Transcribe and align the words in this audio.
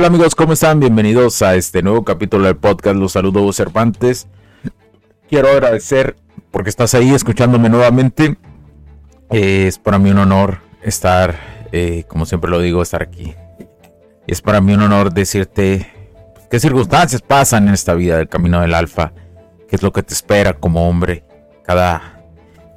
¿Qué 0.00 0.04
tal 0.04 0.14
amigos? 0.14 0.34
¿Cómo 0.34 0.54
están? 0.54 0.80
Bienvenidos 0.80 1.42
a 1.42 1.56
este 1.56 1.82
nuevo 1.82 2.04
capítulo 2.04 2.46
del 2.46 2.56
podcast. 2.56 2.96
Los 2.96 3.12
saludo 3.12 3.52
Cervantes. 3.52 4.28
Quiero 5.28 5.48
agradecer 5.50 6.16
porque 6.50 6.70
estás 6.70 6.94
ahí 6.94 7.12
escuchándome 7.12 7.68
nuevamente. 7.68 8.38
Eh, 9.28 9.66
es 9.66 9.78
para 9.78 9.98
mí 9.98 10.10
un 10.10 10.16
honor 10.16 10.60
estar, 10.82 11.68
eh, 11.70 12.04
como 12.08 12.24
siempre 12.24 12.50
lo 12.50 12.60
digo, 12.60 12.80
estar 12.80 13.02
aquí. 13.02 13.34
Es 14.26 14.40
para 14.40 14.62
mí 14.62 14.72
un 14.72 14.80
honor 14.80 15.12
decirte 15.12 15.86
qué 16.50 16.58
circunstancias 16.58 17.20
pasan 17.20 17.68
en 17.68 17.74
esta 17.74 17.92
vida 17.92 18.16
del 18.16 18.30
camino 18.30 18.62
del 18.62 18.72
alfa. 18.72 19.12
Qué 19.68 19.76
es 19.76 19.82
lo 19.82 19.92
que 19.92 20.02
te 20.02 20.14
espera 20.14 20.54
como 20.54 20.88
hombre 20.88 21.24
cada, 21.62 22.24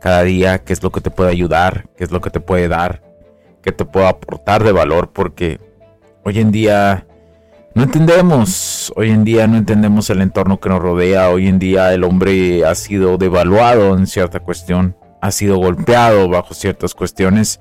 cada 0.02 0.24
día. 0.24 0.62
Qué 0.66 0.74
es 0.74 0.84
lo 0.84 0.92
que 0.92 1.00
te 1.00 1.10
puede 1.10 1.32
ayudar. 1.32 1.86
Qué 1.96 2.04
es 2.04 2.12
lo 2.12 2.20
que 2.20 2.32
te 2.32 2.42
puede 2.42 2.68
dar. 2.68 3.02
Qué 3.62 3.72
te 3.72 3.86
puede 3.86 4.10
aportar 4.10 4.66
de 4.66 4.74
valor 4.74 5.14
porque 5.14 5.62
Hoy 6.26 6.40
en 6.40 6.54
día 6.54 7.06
no 7.76 7.84
entendemos, 7.84 8.94
hoy 8.96 9.10
en 9.10 9.24
día 9.24 9.48
no 9.48 9.58
entendemos 9.58 10.10
el 10.10 10.22
entorno 10.22 10.60
que 10.60 10.70
nos 10.70 10.80
rodea, 10.80 11.30
hoy 11.30 11.48
en 11.48 11.60
día 11.60 11.94
el 11.94 12.04
hombre 12.04 12.66
ha 12.66 12.76
sido 12.76 13.18
devaluado 13.18 13.98
en 13.98 14.08
cierta 14.08 14.40
cuestión, 14.40 14.96
ha 15.22 15.32
sido 15.32 15.58
golpeado 15.58 16.30
bajo 16.30 16.54
ciertas 16.54 16.94
cuestiones 16.94 17.60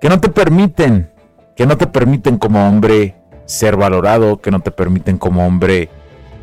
que 0.00 0.08
no 0.08 0.20
te 0.20 0.28
permiten, 0.28 1.10
que 1.56 1.66
no 1.66 1.76
te 1.76 1.86
permiten 1.86 2.38
como 2.38 2.68
hombre 2.68 3.16
ser 3.46 3.76
valorado, 3.76 4.40
que 4.40 4.50
no 4.50 4.60
te 4.60 4.70
permiten 4.70 5.18
como 5.18 5.46
hombre 5.46 5.88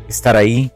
estar 0.08 0.36
ahí, 0.36 0.72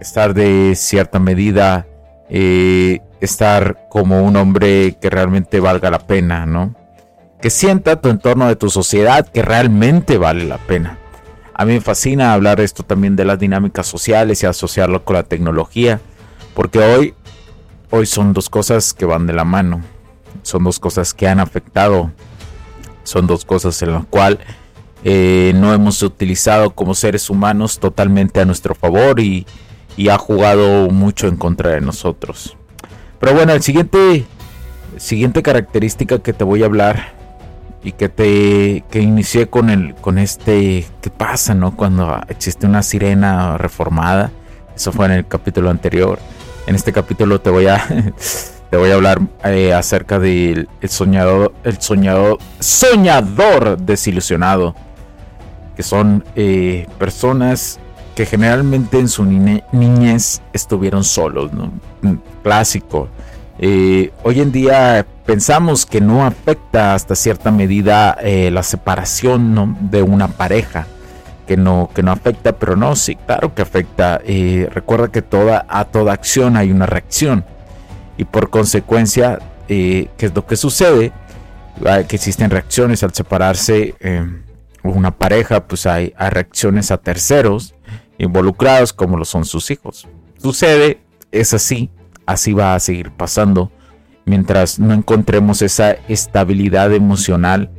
estar 0.00 0.34
de 0.34 0.74
cierta 0.74 1.18
medida, 1.18 1.86
eh, 2.28 3.00
estar 3.20 3.88
como 3.88 4.22
un 4.24 4.36
hombre 4.36 4.96
que 5.00 5.10
realmente 5.10 5.60
valga 5.60 5.90
la 5.90 6.00
pena, 6.00 6.44
¿no? 6.44 6.74
que 7.40 7.50
sienta 7.50 8.00
tu 8.00 8.08
entorno 8.08 8.48
de 8.48 8.56
tu 8.56 8.70
sociedad 8.70 9.26
que 9.26 9.42
realmente 9.42 10.18
vale 10.18 10.44
la 10.44 10.58
pena. 10.58 10.98
A 11.58 11.64
mí 11.64 11.72
me 11.72 11.80
fascina 11.80 12.34
hablar 12.34 12.60
esto 12.60 12.82
también 12.82 13.16
de 13.16 13.24
las 13.24 13.38
dinámicas 13.38 13.86
sociales 13.86 14.42
y 14.42 14.46
asociarlo 14.46 15.06
con 15.06 15.16
la 15.16 15.22
tecnología, 15.22 16.02
porque 16.52 16.80
hoy, 16.80 17.14
hoy 17.90 18.04
son 18.04 18.34
dos 18.34 18.50
cosas 18.50 18.92
que 18.92 19.06
van 19.06 19.26
de 19.26 19.32
la 19.32 19.44
mano, 19.44 19.80
son 20.42 20.64
dos 20.64 20.78
cosas 20.78 21.14
que 21.14 21.26
han 21.26 21.40
afectado, 21.40 22.10
son 23.04 23.26
dos 23.26 23.46
cosas 23.46 23.80
en 23.80 23.92
las 23.92 24.04
cuales 24.04 24.40
eh, 25.02 25.52
no 25.56 25.72
hemos 25.72 26.02
utilizado 26.02 26.74
como 26.74 26.94
seres 26.94 27.30
humanos 27.30 27.78
totalmente 27.78 28.38
a 28.42 28.44
nuestro 28.44 28.74
favor 28.74 29.18
y, 29.18 29.46
y 29.96 30.10
ha 30.10 30.18
jugado 30.18 30.90
mucho 30.90 31.26
en 31.26 31.38
contra 31.38 31.70
de 31.70 31.80
nosotros. 31.80 32.54
Pero 33.18 33.32
bueno, 33.32 33.54
el 33.54 33.62
siguiente, 33.62 34.26
siguiente 34.98 35.42
característica 35.42 36.18
que 36.18 36.34
te 36.34 36.44
voy 36.44 36.64
a 36.64 36.66
hablar 36.66 37.15
y 37.82 37.92
que 37.92 38.08
te 38.08 38.84
que 38.90 39.00
inicié 39.00 39.48
con 39.48 39.70
el 39.70 39.94
con 39.94 40.18
este 40.18 40.86
qué 41.00 41.10
pasa 41.10 41.54
no 41.54 41.76
cuando 41.76 42.20
existe 42.28 42.66
una 42.66 42.82
sirena 42.82 43.58
reformada. 43.58 44.30
Eso 44.74 44.92
fue 44.92 45.06
en 45.06 45.12
el 45.12 45.26
capítulo 45.26 45.70
anterior. 45.70 46.18
En 46.66 46.74
este 46.74 46.92
capítulo 46.92 47.40
te 47.40 47.50
voy 47.50 47.66
a 47.66 47.84
te 48.70 48.76
voy 48.76 48.90
a 48.90 48.94
hablar 48.94 49.20
eh, 49.44 49.72
acerca 49.72 50.18
del 50.18 50.68
soñador 50.88 51.54
el 51.64 51.80
soñador 51.80 52.38
soñador 52.58 53.78
desilusionado 53.78 54.74
que 55.76 55.82
son 55.82 56.24
eh, 56.34 56.86
personas 56.98 57.78
que 58.16 58.24
generalmente 58.24 58.98
en 58.98 59.08
su 59.08 59.24
niñez 59.24 60.40
estuvieron 60.54 61.04
solos 61.04 61.52
no 61.52 61.70
clásico. 62.42 63.08
Eh, 63.58 64.12
hoy 64.22 64.40
en 64.40 64.52
día 64.52 65.06
pensamos 65.26 65.84
que 65.84 66.00
no 66.00 66.24
afecta 66.24 66.94
hasta 66.94 67.14
cierta 67.14 67.50
medida 67.50 68.16
eh, 68.22 68.50
la 68.50 68.62
separación 68.62 69.76
de 69.90 70.02
una 70.02 70.28
pareja. 70.28 70.86
Que 71.46 71.56
no, 71.56 71.90
que 71.94 72.02
no 72.02 72.10
afecta, 72.10 72.58
pero 72.58 72.74
no, 72.74 72.96
sí, 72.96 73.14
claro 73.14 73.54
que 73.54 73.62
afecta. 73.62 74.20
Eh, 74.24 74.68
recuerda 74.72 75.12
que 75.12 75.22
toda, 75.22 75.64
a 75.68 75.84
toda 75.84 76.12
acción 76.12 76.56
hay 76.56 76.72
una 76.72 76.86
reacción. 76.86 77.44
Y 78.16 78.24
por 78.24 78.50
consecuencia, 78.50 79.38
¿qué 79.68 80.10
es 80.18 80.34
lo 80.34 80.44
que 80.44 80.56
sucede? 80.56 81.12
Que 82.08 82.16
existen 82.16 82.50
reacciones 82.50 83.04
al 83.04 83.14
separarse 83.14 83.94
una 84.82 85.12
pareja, 85.12 85.68
pues 85.68 85.86
hay 85.86 86.14
reacciones 86.18 86.90
a 86.90 86.96
terceros 86.96 87.76
involucrados 88.18 88.92
como 88.92 89.16
lo 89.16 89.24
son 89.24 89.44
sus 89.44 89.70
hijos. 89.70 90.08
Sucede, 90.38 91.00
es 91.30 91.54
así, 91.54 91.90
así 92.26 92.54
va 92.54 92.74
a 92.74 92.80
seguir 92.80 93.12
pasando 93.12 93.70
mientras 94.26 94.78
no 94.78 94.92
encontremos 94.92 95.62
esa 95.62 95.92
estabilidad 96.08 96.92
emocional 96.92 97.70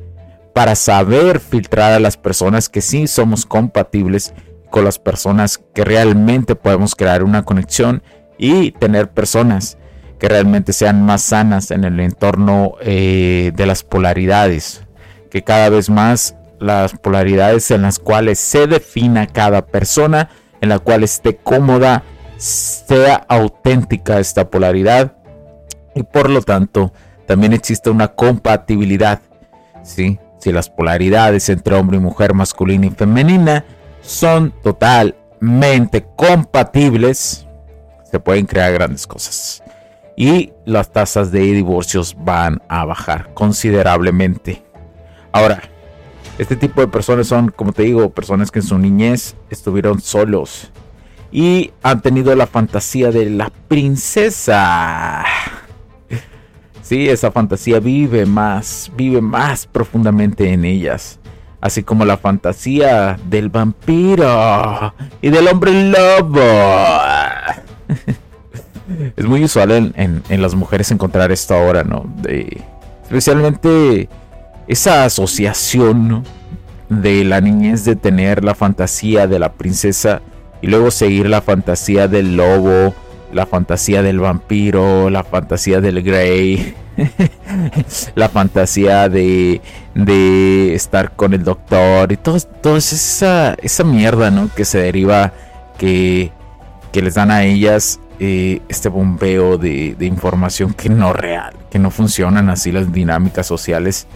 para 0.55 0.73
saber 0.75 1.39
filtrar 1.39 1.93
a 1.93 1.99
las 1.99 2.17
personas 2.17 2.67
que 2.67 2.81
sí 2.81 3.05
somos 3.05 3.45
compatibles 3.45 4.33
con 4.71 4.83
las 4.85 4.97
personas 4.97 5.59
que 5.75 5.85
realmente 5.85 6.55
podemos 6.55 6.95
crear 6.95 7.23
una 7.23 7.43
conexión 7.43 8.01
y 8.39 8.71
tener 8.71 9.11
personas 9.11 9.77
que 10.19 10.29
realmente 10.29 10.73
sean 10.73 11.05
más 11.05 11.21
sanas 11.21 11.69
en 11.69 11.83
el 11.83 11.99
entorno 11.99 12.73
eh, 12.81 13.51
de 13.55 13.65
las 13.65 13.83
polaridades, 13.83 14.83
que 15.29 15.43
cada 15.43 15.69
vez 15.69 15.89
más 15.89 16.35
las 16.59 16.93
polaridades 16.93 17.69
en 17.69 17.83
las 17.83 17.99
cuales 17.99 18.39
se 18.39 18.65
defina 18.65 19.27
cada 19.27 19.67
persona, 19.67 20.29
en 20.59 20.69
la 20.69 20.79
cual 20.79 21.03
esté 21.03 21.35
cómoda 21.35 22.03
sea 22.37 23.25
auténtica 23.27 24.19
esta 24.19 24.49
polaridad 24.49 25.16
y 25.97 26.03
por 26.03 26.29
lo 26.29 26.41
tanto 26.41 26.93
también 27.25 27.53
existe 27.53 27.89
una 27.89 28.09
compatibilidad. 28.09 29.21
¿sí? 29.83 30.19
Si 30.39 30.51
las 30.51 30.69
polaridades 30.69 31.49
entre 31.49 31.75
hombre 31.75 31.97
y 31.97 31.99
mujer, 31.99 32.33
masculina 32.33 32.85
y 32.85 32.91
femenina, 32.91 33.65
son 34.01 34.53
totalmente 34.63 36.05
compatibles, 36.15 37.45
se 38.09 38.19
pueden 38.19 38.45
crear 38.45 38.71
grandes 38.73 39.07
cosas. 39.07 39.63
Y 40.15 40.53
las 40.65 40.91
tasas 40.91 41.31
de 41.31 41.41
divorcios 41.41 42.15
van 42.17 42.61
a 42.69 42.85
bajar 42.85 43.33
considerablemente. 43.33 44.63
Ahora, 45.31 45.61
este 46.37 46.55
tipo 46.55 46.81
de 46.81 46.87
personas 46.87 47.27
son, 47.27 47.49
como 47.49 47.73
te 47.73 47.83
digo, 47.83 48.09
personas 48.09 48.49
que 48.49 48.59
en 48.59 48.65
su 48.65 48.77
niñez 48.77 49.35
estuvieron 49.49 50.01
solos, 50.01 50.71
y 51.31 51.71
han 51.83 52.01
tenido 52.01 52.33
la 52.35 52.47
fantasía 52.47 53.11
de 53.11 53.29
la 53.29 53.51
princesa. 53.67 55.25
Sí, 56.87 57.09
esa 57.09 57.31
fantasía 57.31 57.81
vive 57.81 58.25
más, 58.25 58.89
vive 58.95 59.19
más 59.19 59.67
profundamente 59.67 60.53
en 60.53 60.63
ellas. 60.63 61.19
Así 61.59 61.83
como 61.83 62.05
la 62.05 62.15
fantasía 62.15 63.19
del 63.29 63.49
vampiro 63.49 64.93
y 65.21 65.29
del 65.29 65.49
hombre 65.49 65.91
lobo. 65.91 66.39
es 69.17 69.25
muy 69.25 69.43
usual 69.43 69.93
en, 69.97 70.41
las 70.41 70.55
mujeres 70.55 70.89
encontrar 70.91 71.29
esto 71.33 71.55
ahora, 71.55 71.83
¿no? 71.83 72.05
Especialmente 73.03 74.07
esa 74.69 75.03
asociación 75.03 76.23
de 76.87 77.25
la 77.25 77.41
niñez 77.41 77.83
de 77.83 77.97
tener 77.97 78.45
la 78.45 78.55
fantasía 78.55 79.27
de 79.27 79.39
la 79.39 79.51
princesa 79.51 80.21
y 80.61 80.67
luego 80.67 80.89
seguir 80.89 81.27
la 81.27 81.41
fantasía 81.41 82.07
del 82.07 82.37
lobo, 82.37 82.95
la 83.31 83.45
fantasía 83.45 84.01
del 84.01 84.19
vampiro, 84.19 85.09
la 85.09 85.23
fantasía 85.23 85.81
del 85.81 86.01
grey. 86.03 86.75
la 88.15 88.29
fantasía 88.29 89.07
de, 89.07 89.61
de 89.93 90.73
estar 90.73 91.11
con 91.11 91.33
el 91.33 91.43
doctor 91.43 92.11
y 92.11 92.17
todo, 92.17 92.39
todo 92.39 92.77
esa, 92.77 93.53
esa 93.61 93.83
mierda, 93.83 94.31
¿no? 94.31 94.49
Que 94.53 94.65
se 94.65 94.79
deriva, 94.79 95.33
que, 95.77 96.31
que 96.91 97.01
les 97.01 97.15
dan 97.15 97.31
a 97.31 97.43
ellas 97.43 97.99
eh, 98.19 98.61
este 98.67 98.89
bombeo 98.89 99.57
de, 99.57 99.95
de, 99.95 100.05
información 100.05 100.73
que 100.73 100.89
no 100.89 101.13
real, 101.13 101.53
que 101.69 101.77
no 101.77 101.91
funcionan 101.91 102.49
así 102.49 102.71
las 102.71 102.91
dinámicas 102.91 103.45
sociales, 103.45 104.07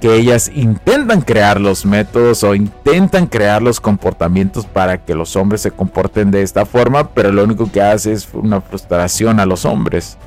que 0.00 0.14
ellas 0.14 0.50
intentan 0.54 1.22
crear 1.22 1.60
los 1.60 1.86
métodos 1.86 2.44
o 2.44 2.54
intentan 2.54 3.26
crear 3.26 3.62
los 3.62 3.80
comportamientos 3.80 4.66
para 4.66 5.04
que 5.04 5.14
los 5.14 5.36
hombres 5.36 5.62
se 5.62 5.70
comporten 5.70 6.30
de 6.30 6.42
esta 6.42 6.66
forma, 6.66 7.10
pero 7.14 7.32
lo 7.32 7.44
único 7.44 7.70
que 7.70 7.80
hace 7.80 8.12
es 8.12 8.28
una 8.32 8.60
frustración 8.60 9.40
a 9.40 9.46
los 9.46 9.64
hombres 9.64 10.18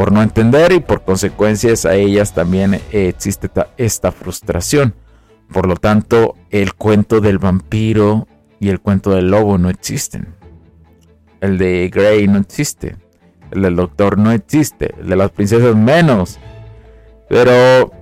por 0.00 0.12
no 0.12 0.22
entender 0.22 0.72
y 0.72 0.80
por 0.80 1.02
consecuencias 1.02 1.84
a 1.84 1.94
ellas 1.94 2.32
también 2.32 2.80
existe 2.90 3.50
esta 3.76 4.12
frustración. 4.12 4.94
Por 5.52 5.66
lo 5.66 5.76
tanto, 5.76 6.36
el 6.50 6.72
cuento 6.72 7.20
del 7.20 7.38
vampiro 7.38 8.26
y 8.60 8.70
el 8.70 8.80
cuento 8.80 9.10
del 9.10 9.30
lobo 9.30 9.58
no 9.58 9.68
existen. 9.68 10.34
El 11.42 11.58
de 11.58 11.90
Grey 11.92 12.26
no 12.28 12.38
existe. 12.38 12.96
El 13.50 13.60
del 13.60 13.76
doctor 13.76 14.16
no 14.16 14.32
existe. 14.32 14.94
El 15.00 15.10
de 15.10 15.16
las 15.16 15.32
princesas 15.32 15.76
menos. 15.76 16.38
Pero 17.28 17.92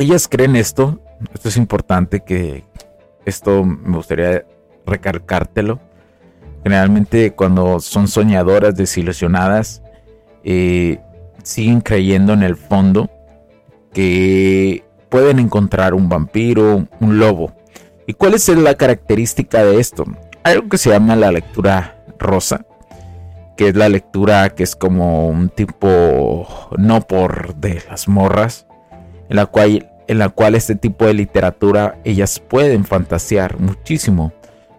ellas 0.00 0.28
creen 0.28 0.56
esto. 0.56 0.98
Esto 1.34 1.50
es 1.50 1.56
importante 1.56 2.20
que 2.20 2.64
esto 3.26 3.64
me 3.64 3.96
gustaría 3.96 4.44
recalcártelo. 4.86 5.78
Generalmente 6.64 7.32
cuando 7.32 7.80
son 7.80 8.08
soñadoras, 8.08 8.74
desilusionadas, 8.74 9.82
eh, 10.42 11.00
siguen 11.42 11.80
creyendo 11.82 12.32
en 12.32 12.42
el 12.42 12.56
fondo 12.56 13.10
que 13.92 14.84
pueden 15.10 15.38
encontrar 15.38 15.94
un 15.94 16.08
vampiro, 16.08 16.86
un 17.00 17.18
lobo. 17.18 17.52
¿Y 18.06 18.14
cuál 18.14 18.34
es 18.34 18.48
la 18.48 18.74
característica 18.74 19.62
de 19.64 19.80
esto? 19.80 20.04
Algo 20.42 20.68
que 20.68 20.78
se 20.78 20.90
llama 20.90 21.14
la 21.14 21.30
lectura 21.30 22.02
rosa, 22.18 22.64
que 23.56 23.68
es 23.68 23.76
la 23.76 23.88
lectura 23.90 24.50
que 24.50 24.62
es 24.62 24.74
como 24.74 25.28
un 25.28 25.50
tipo 25.50 26.46
no 26.78 27.02
por 27.02 27.54
de 27.56 27.82
las 27.88 28.08
morras, 28.08 28.66
en 29.28 29.36
la 29.36 29.46
cual 29.46 29.89
en 30.10 30.18
la 30.18 30.28
cual 30.28 30.56
este 30.56 30.74
tipo 30.74 31.06
de 31.06 31.14
literatura 31.14 32.00
ellas 32.02 32.40
pueden 32.40 32.84
fantasear 32.84 33.60
muchísimo. 33.60 34.32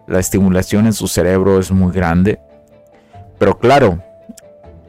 La 0.06 0.18
estimulación 0.18 0.84
en 0.84 0.92
su 0.92 1.08
cerebro 1.08 1.58
es 1.58 1.70
muy 1.70 1.90
grande. 1.90 2.38
Pero 3.38 3.58
claro, 3.58 3.98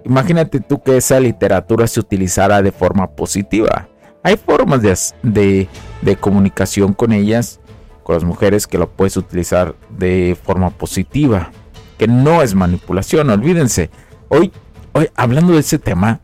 imagínate 0.03 0.59
tú 0.59 0.81
que 0.81 0.97
esa 0.97 1.17
literatura 1.21 1.87
se 1.87 2.01
utilizara 2.01 2.61
de 2.61 2.73
forma 2.73 3.07
positiva. 3.07 3.87
Hay 4.21 4.35
formas 4.35 4.81
de, 5.21 5.69
de 6.01 6.15
comunicación 6.17 6.91
con 6.91 7.13
ellas, 7.13 7.61
con 8.03 8.15
las 8.15 8.25
mujeres, 8.25 8.67
que 8.67 8.77
lo 8.77 8.89
puedes 8.89 9.15
utilizar 9.15 9.75
de 9.91 10.37
forma 10.43 10.71
positiva 10.71 11.51
que 11.97 12.07
no 12.07 12.41
es 12.41 12.53
manipulación, 12.53 13.29
olvídense. 13.29 13.89
Hoy, 14.27 14.51
hoy 14.91 15.07
hablando 15.15 15.53
de 15.53 15.59
ese 15.59 15.79
tema, 15.79 16.19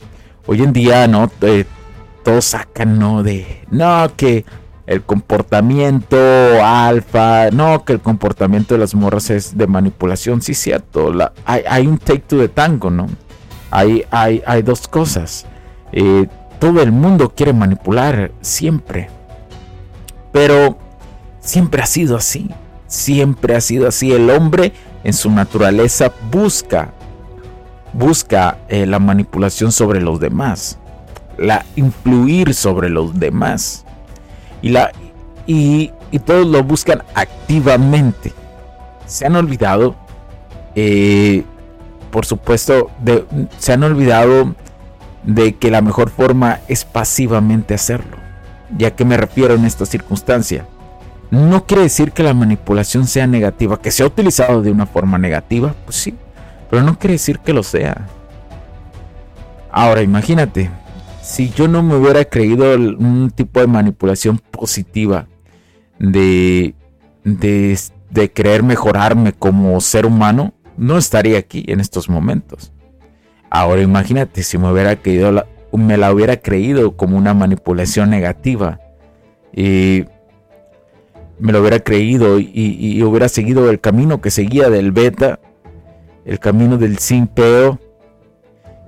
hoy 0.45 0.61
en 0.61 0.73
día, 0.73 1.07
¿no? 1.07 1.31
Eh, 1.39 1.63
sacan, 2.41 2.99
¿no? 2.99 3.23
De, 3.23 3.63
no, 3.71 4.07
que 4.15 4.45
el 4.87 5.03
comportamiento 5.03 6.17
alfa, 6.63 7.51
no, 7.51 7.85
que 7.85 7.93
el 7.93 7.99
comportamiento 7.99 8.73
de 8.73 8.79
las 8.79 8.95
morras 8.95 9.29
es 9.29 9.57
de 9.57 9.67
manipulación, 9.67 10.41
sí, 10.41 10.53
cierto. 10.53 11.13
La, 11.13 11.31
hay, 11.45 11.85
un 11.85 11.97
take 11.97 12.23
to 12.27 12.37
the 12.37 12.47
tango, 12.47 12.89
¿no? 12.89 13.07
Hay, 13.71 14.03
hay, 14.09 14.41
hay 14.47 14.61
dos 14.63 14.87
cosas. 14.87 15.45
Eh, 15.91 16.27
todo 16.59 16.81
el 16.81 16.91
mundo 16.91 17.33
quiere 17.35 17.53
manipular 17.53 18.31
siempre. 18.41 19.09
Pero 20.31 20.77
siempre 21.39 21.81
ha 21.81 21.85
sido 21.85 22.17
así. 22.17 22.49
Siempre 22.87 23.55
ha 23.55 23.61
sido 23.61 23.87
así. 23.87 24.11
El 24.11 24.29
hombre 24.29 24.73
en 25.03 25.13
su 25.13 25.29
naturaleza 25.29 26.11
busca, 26.31 26.93
busca 27.93 28.57
eh, 28.67 28.85
la 28.85 28.99
manipulación 28.99 29.71
sobre 29.71 30.01
los 30.01 30.19
demás, 30.19 30.79
la 31.39 31.65
influir 31.75 32.53
sobre 32.53 32.89
los 32.89 33.19
demás. 33.19 33.85
Y, 34.61 34.69
la, 34.69 34.91
y, 35.47 35.91
todos 36.25 36.45
lo 36.47 36.63
buscan 36.63 37.03
activamente. 37.15 38.33
Se 39.05 39.25
han 39.25 39.35
olvidado, 39.35 39.95
eh, 40.75 41.43
por 42.11 42.25
supuesto, 42.25 42.91
de, 43.01 43.25
se 43.57 43.73
han 43.73 43.83
olvidado 43.83 44.53
de 45.23 45.55
que 45.55 45.71
la 45.71 45.81
mejor 45.81 46.09
forma 46.09 46.59
es 46.67 46.85
pasivamente 46.85 47.73
hacerlo. 47.73 48.17
¿Ya 48.77 48.95
que 48.95 49.05
me 49.05 49.17
refiero 49.17 49.55
en 49.55 49.65
esta 49.65 49.85
circunstancia? 49.85 50.65
No 51.31 51.65
quiere 51.65 51.83
decir 51.83 52.11
que 52.11 52.23
la 52.23 52.33
manipulación 52.33 53.07
sea 53.07 53.27
negativa, 53.27 53.79
que 53.79 53.91
sea 53.91 54.07
utilizado 54.07 54.61
de 54.61 54.71
una 54.71 54.85
forma 54.85 55.17
negativa, 55.17 55.75
pues 55.85 55.97
sí, 55.97 56.15
pero 56.69 56.83
no 56.83 56.97
quiere 56.97 57.13
decir 57.13 57.39
que 57.39 57.53
lo 57.53 57.63
sea. 57.63 58.07
Ahora 59.71 60.01
imagínate, 60.01 60.71
si 61.29 61.51
yo 61.51 61.67
no 61.67 61.83
me 61.83 61.95
hubiera 61.95 62.25
creído 62.25 62.73
un 62.75 63.29
tipo 63.29 63.59
de 63.59 63.67
manipulación 63.67 64.39
positiva 64.39 65.27
de, 65.99 66.73
de, 67.23 67.77
de 68.09 68.31
querer 68.31 68.63
mejorarme 68.63 69.33
como 69.33 69.79
ser 69.79 70.07
humano, 70.07 70.53
no 70.75 70.97
estaría 70.97 71.37
aquí 71.37 71.65
en 71.67 71.81
estos 71.81 72.09
momentos. 72.09 72.73
Ahora 73.51 73.83
imagínate 73.83 74.41
si 74.41 74.57
me 74.57 74.71
hubiera 74.71 74.95
creído 74.95 75.45
me 75.71 75.97
la 75.97 76.11
hubiera 76.11 76.37
creído 76.37 76.97
como 76.97 77.15
una 77.15 77.35
manipulación 77.35 78.09
negativa 78.09 78.79
y 79.53 80.05
me 81.37 81.51
lo 81.51 81.61
hubiera 81.61 81.79
creído 81.79 82.39
y, 82.39 83.03
hubiera 83.03 83.29
seguido 83.29 83.69
el 83.69 83.79
camino 83.79 84.19
que 84.19 84.31
seguía 84.31 84.71
del 84.71 84.91
beta, 84.91 85.39
el 86.25 86.39
camino 86.39 86.79
del 86.79 86.97
simpeo, 86.97 87.79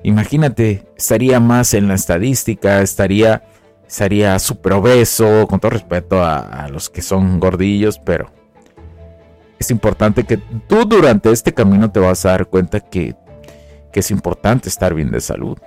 imagínate, 0.04 0.86
estaría 0.98 1.40
más 1.40 1.74
en 1.74 1.88
la 1.88 1.96
estadística, 1.96 2.82
estaría, 2.82 3.44
estaría 3.88 4.38
súper 4.40 4.74
obeso, 4.74 5.48
con 5.48 5.60
todo 5.60 5.72
respeto 5.72 6.24
a, 6.24 6.68
los 6.72 6.90
que 6.90 7.02
son 7.02 7.40
gordillos, 7.40 8.00
pero 8.00 8.32
es 9.60 9.70
importante 9.72 10.24
que 10.24 10.38
tú 10.38 10.86
durante 10.86 11.32
este 11.32 11.54
camino 11.54 11.92
te 11.92 12.00
vas 12.00 12.26
a 12.26 12.32
dar 12.32 12.48
cuenta 12.48 12.80
que, 12.80 13.16
que 13.92 14.00
es 14.00 14.12
importante 14.12 14.70
estar 14.70 14.94
bien 14.94 15.12
de 15.12 15.22
salud, 15.22 15.58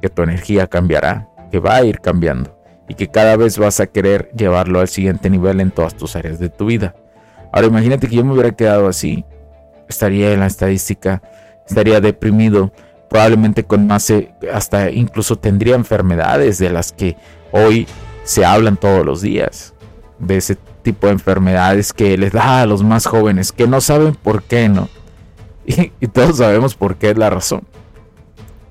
que 0.00 0.08
tu 0.08 0.22
energía 0.22 0.66
cambiará, 0.66 1.28
que 1.50 1.58
va 1.58 1.76
a 1.76 1.84
ir 1.84 2.00
cambiando 2.00 2.58
y 2.88 2.94
que 2.94 3.08
cada 3.08 3.36
vez 3.36 3.58
vas 3.58 3.80
a 3.80 3.86
querer 3.86 4.30
llevarlo 4.36 4.80
al 4.80 4.88
siguiente 4.88 5.30
nivel 5.30 5.60
en 5.60 5.70
todas 5.70 5.94
tus 5.94 6.16
áreas 6.16 6.38
de 6.38 6.48
tu 6.48 6.66
vida. 6.66 6.94
Ahora 7.52 7.68
imagínate 7.68 8.08
que 8.08 8.16
yo 8.16 8.24
me 8.24 8.32
hubiera 8.32 8.50
quedado 8.52 8.88
así, 8.88 9.24
estaría 9.88 10.32
en 10.32 10.40
la 10.40 10.46
estadística, 10.46 11.22
estaría 11.66 12.00
deprimido, 12.00 12.72
probablemente 13.12 13.64
con 13.64 13.86
más, 13.86 14.08
eh, 14.08 14.32
hasta 14.54 14.90
incluso 14.90 15.36
tendría 15.36 15.74
enfermedades 15.74 16.56
de 16.56 16.70
las 16.70 16.92
que 16.92 17.14
hoy 17.52 17.86
se 18.24 18.42
hablan 18.42 18.78
todos 18.78 19.04
los 19.04 19.20
días, 19.20 19.74
de 20.18 20.38
ese 20.38 20.56
tipo 20.82 21.08
de 21.08 21.12
enfermedades 21.12 21.92
que 21.92 22.16
les 22.16 22.32
da 22.32 22.62
a 22.62 22.66
los 22.66 22.82
más 22.82 23.04
jóvenes, 23.04 23.52
que 23.52 23.66
no 23.66 23.82
saben 23.82 24.14
por 24.14 24.42
qué, 24.42 24.70
¿no? 24.70 24.88
Y, 25.66 25.92
y 26.00 26.06
todos 26.08 26.38
sabemos 26.38 26.74
por 26.74 26.96
qué 26.96 27.10
es 27.10 27.18
la 27.18 27.28
razón. 27.28 27.64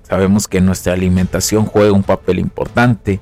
Sabemos 0.01 0.47
que 0.47 0.59
nuestra 0.59 0.93
alimentación 0.93 1.65
juega 1.65 1.93
un 1.93 2.03
papel 2.03 2.39
importante, 2.39 3.19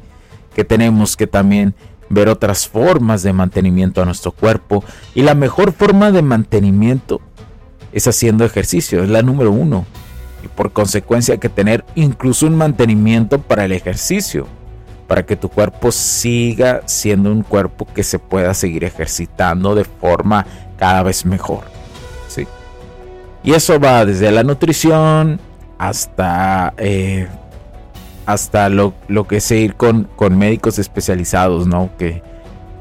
que 0.56 0.64
tenemos 0.64 1.18
que 1.18 1.28
también 1.28 1.76
ver 2.10 2.30
otras 2.30 2.68
formas 2.68 3.24
de 3.24 3.34
mantenimiento 3.34 4.02
a 4.02 4.06
nuestro 4.06 4.32
cuerpo. 4.32 4.86
Y 5.14 5.22
la 5.22 5.36
mejor 5.36 5.74
forma 5.74 6.12
de 6.12 6.22
mantenimiento 6.22 7.20
es 7.92 8.08
haciendo 8.08 8.46
ejercicio, 8.46 9.04
es 9.04 9.10
la 9.10 9.22
número 9.22 9.52
uno. 9.52 9.86
Y 10.44 10.48
por 10.48 10.72
consecuencia 10.72 11.34
hay 11.34 11.40
que 11.40 11.50
tener 11.50 11.84
incluso 11.96 12.48
un 12.48 12.56
mantenimiento 12.56 13.42
para 13.42 13.66
el 13.66 13.72
ejercicio, 13.72 14.48
para 15.08 15.26
que 15.26 15.36
tu 15.36 15.50
cuerpo 15.50 15.92
siga 15.92 16.82
siendo 16.86 17.32
un 17.32 17.44
cuerpo 17.44 17.86
que 17.94 18.04
se 18.04 18.20
pueda 18.20 18.54
seguir 18.54 18.84
ejercitando 18.84 19.76
de 19.76 19.84
forma 19.84 20.46
cada 20.78 21.04
vez 21.04 21.26
mejor. 21.26 21.64
¿sí? 22.28 22.48
Y 23.44 23.54
eso 23.54 23.80
va 23.80 24.06
desde 24.06 24.32
la 24.32 24.44
nutrición 24.44 25.40
hasta 25.78 26.74
eh, 26.78 27.28
hasta 28.30 28.70
lo, 28.70 28.94
que 29.28 29.38
es 29.38 29.50
ir 29.50 29.74
con, 29.74 30.04
con 30.16 30.38
médicos 30.38 30.78
especializados, 30.78 31.66
¿no? 31.66 31.90
Que, 31.98 32.22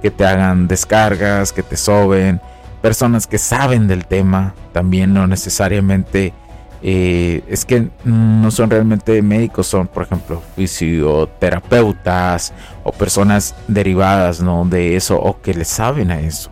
que 0.03 0.11
te 0.11 0.27
hagan 0.27 0.69
descargas, 0.69 1.55
que 1.55 1.63
te 1.63 1.79
soben, 1.79 2.43
personas 2.83 3.27
que 3.27 3.39
saben 3.39 3.89
del 3.89 4.07
tema, 4.07 4.55
también 4.75 5.15
no 5.15 5.27
necesariamente, 5.27 6.35
eh, 6.83 7.43
es 7.49 7.65
que 7.65 7.89
no 8.05 8.51
son 8.51 8.71
realmente 8.71 9.21
médicos, 9.23 9.67
son 9.67 9.89
por 9.89 10.05
ejemplo 10.05 10.43
fisioterapeutas 10.55 12.53
o 12.85 12.93
personas 12.93 13.55
derivadas, 13.67 14.41
¿no? 14.41 14.65
De 14.65 14.97
eso 14.97 15.17
o 15.21 15.41
que 15.41 15.55
le 15.55 15.65
saben 15.65 16.11
a 16.11 16.21
eso. 16.21 16.51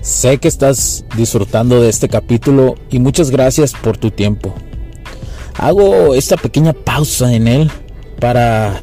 Sé 0.00 0.36
que 0.36 0.48
estás 0.48 1.04
disfrutando 1.16 1.80
de 1.80 1.88
este 1.88 2.08
capítulo 2.10 2.74
y 2.90 2.98
muchas 2.98 3.30
gracias 3.30 3.72
por 3.72 3.96
tu 3.96 4.10
tiempo. 4.10 4.54
Hago 5.54 6.14
esta 6.14 6.36
pequeña 6.36 6.74
pausa 6.74 7.32
en 7.32 7.48
él 7.48 7.70
para 8.20 8.82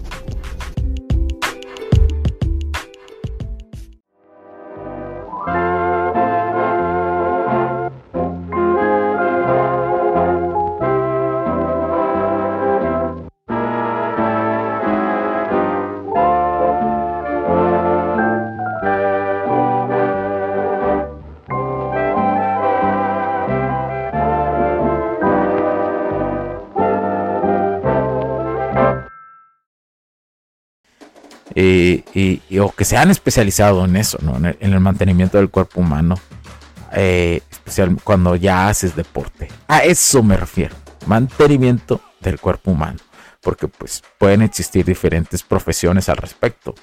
Y, 32.51 32.59
o 32.59 32.69
que 32.69 32.83
se 32.83 32.97
han 32.97 33.09
especializado 33.09 33.85
en 33.85 33.95
eso, 33.95 34.17
¿no? 34.21 34.35
en, 34.35 34.57
el, 34.59 34.79
mantenimiento 34.81 35.37
del 35.37 35.49
cuerpo 35.49 35.79
humano, 35.79 36.19
eh, 36.91 37.41
cuando 38.03 38.35
ya 38.35 38.67
haces 38.67 38.93
deporte. 38.93 39.47
A 39.69 39.79
eso 39.79 40.21
me 40.21 40.35
refiero, 40.35 40.75
mantenimiento 41.05 42.01
del 42.19 42.41
cuerpo 42.41 42.71
humano, 42.71 42.99
porque 43.39 43.69
pues 43.69 44.03
pueden 44.17 44.41
existir 44.41 44.83
diferentes 44.83 45.43
profesiones 45.43 46.09
al 46.09 46.17
respecto. 46.17 46.75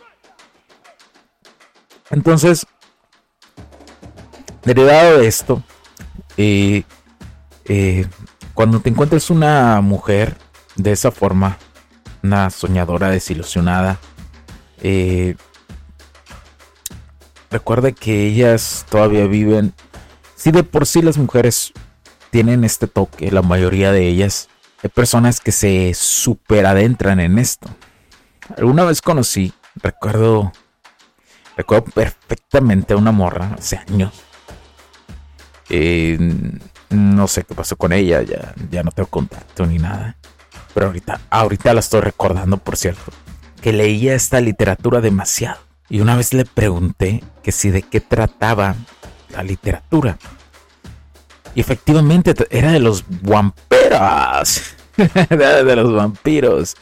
Entonces, 2.11 2.67
derivado 4.65 5.19
de 5.19 5.27
esto, 5.27 5.63
eh, 6.39 6.83
eh, 7.67 8.07
cuando 8.55 8.81
te 8.81 8.89
encuentres 8.89 9.29
una 9.29 9.83
mujer 9.83 10.35
de 10.77 10.93
esa 10.93 11.11
forma, 11.11 11.59
una 12.23 12.49
soñadora 12.49 13.11
desilusionada, 13.11 13.99
eh, 14.81 15.37
recuerda 17.51 17.93
que 17.93 18.27
ellas 18.27 18.87
todavía 18.89 19.27
viven. 19.27 19.75
Si 20.37 20.51
de 20.51 20.63
por 20.63 20.87
sí 20.87 21.03
las 21.03 21.19
mujeres 21.19 21.73
tienen 22.31 22.65
este 22.65 22.87
toque, 22.87 23.31
la 23.31 23.43
mayoría 23.43 23.93
de 23.93 24.07
ellas, 24.07 24.49
hay 24.83 24.91
personas 24.91 25.41
que 25.41 25.53
se 25.53 25.93
super 25.95 26.67
adentran 26.67 27.21
en 27.21 27.39
esto. 27.39 27.69
Alguna 28.57 28.85
vez 28.85 29.03
conocí, 29.03 29.53
recuerdo, 29.77 30.53
recuerdo 31.57 31.87
perfectamente 31.87 32.95
a 32.95 32.97
una 32.97 33.13
morra 33.13 33.57
hace 33.59 33.77
años. 33.77 34.13
Eh, 35.69 36.19
no 36.91 37.29
sé 37.29 37.45
qué 37.45 37.55
pasó 37.55 37.77
con 37.77 37.93
ella, 37.93 38.23
ya, 38.23 38.55
ya 38.71 38.83
no 38.83 38.91
tengo 38.91 39.09
contacto 39.09 39.67
ni 39.67 39.79
nada. 39.79 40.17
Pero 40.73 40.87
ahorita, 40.87 41.21
ahorita 41.31 41.75
la 41.75 41.81
estoy 41.81 42.01
recordando, 42.01 42.57
por 42.59 42.77
cierto 42.77 43.13
que 43.61 43.73
leía 43.73 44.15
esta 44.15 44.41
literatura 44.41 45.01
demasiado. 45.01 45.59
Y 45.89 46.01
una 46.01 46.17
vez 46.17 46.35
le 46.35 46.45
pregunté 46.45 47.23
que 47.43 47.53
si 47.53 47.71
de 47.71 47.83
qué 47.83 48.01
trataba 48.01 48.75
la 49.31 49.43
literatura. 49.43 50.19
Y 51.55 51.61
efectivamente 51.61 52.35
era 52.51 52.73
de 52.73 52.81
los 52.81 53.05
vampiros. 53.23 54.75
de 55.29 55.77
los 55.77 55.93
vampiros. 55.93 56.77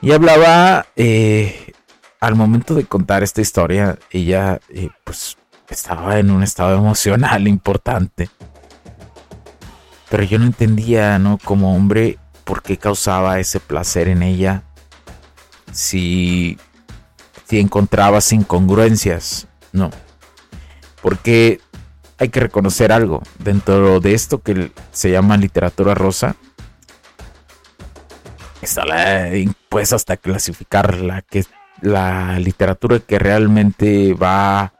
Y 0.00 0.12
hablaba, 0.12 0.86
eh, 0.96 1.72
al 2.20 2.34
momento 2.34 2.74
de 2.74 2.84
contar 2.84 3.22
esta 3.22 3.40
historia, 3.40 3.98
ella 4.10 4.60
eh, 4.68 4.88
pues 5.04 5.36
estaba 5.68 6.18
en 6.18 6.30
un 6.30 6.42
estado 6.42 6.76
emocional 6.76 7.46
importante. 7.48 8.30
Pero 10.08 10.22
yo 10.22 10.38
no 10.38 10.46
entendía, 10.46 11.18
¿no? 11.18 11.38
Como 11.44 11.76
hombre, 11.76 12.18
por 12.44 12.62
qué 12.62 12.78
causaba 12.78 13.40
ese 13.40 13.60
placer 13.60 14.08
en 14.08 14.22
ella 14.22 14.62
si, 15.72 16.58
si 17.48 17.58
encontrabas 17.58 18.32
incongruencias. 18.32 19.48
No. 19.72 19.90
Porque 21.02 21.60
hay 22.18 22.28
que 22.28 22.40
reconocer 22.40 22.92
algo. 22.92 23.22
Dentro 23.38 24.00
de 24.00 24.14
esto 24.14 24.42
que 24.42 24.70
se 24.92 25.10
llama 25.10 25.36
literatura 25.36 25.94
rosa, 25.94 26.36
está 28.60 28.84
pues 29.68 29.92
hasta 29.92 30.16
clasificar 30.16 30.98
la 30.98 31.22
que 31.22 31.44
la 31.80 32.38
literatura 32.40 32.98
que 32.98 33.18
realmente 33.18 34.12
va 34.14 34.72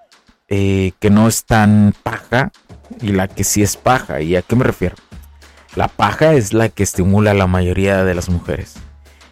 eh, 0.49 0.93
que 0.99 1.11
no 1.11 1.29
es 1.29 1.45
tan 1.45 1.95
paja 2.03 2.51
y 3.01 3.13
la 3.13 3.29
que 3.29 3.45
sí 3.45 3.63
es 3.63 3.77
paja. 3.77 4.21
¿Y 4.21 4.37
a 4.37 4.43
qué 4.43 4.57
me 4.57 4.65
refiero? 4.65 4.97
La 5.77 5.89
paja 5.89 6.35
es 6.35 6.53
la 6.53 6.69
que 6.69 6.83
estimula 6.83 7.31
a 7.31 7.35
la 7.35 7.47
mayoría 7.47 8.05
de 8.05 8.15
las 8.15 8.29
mujeres. 8.29 8.75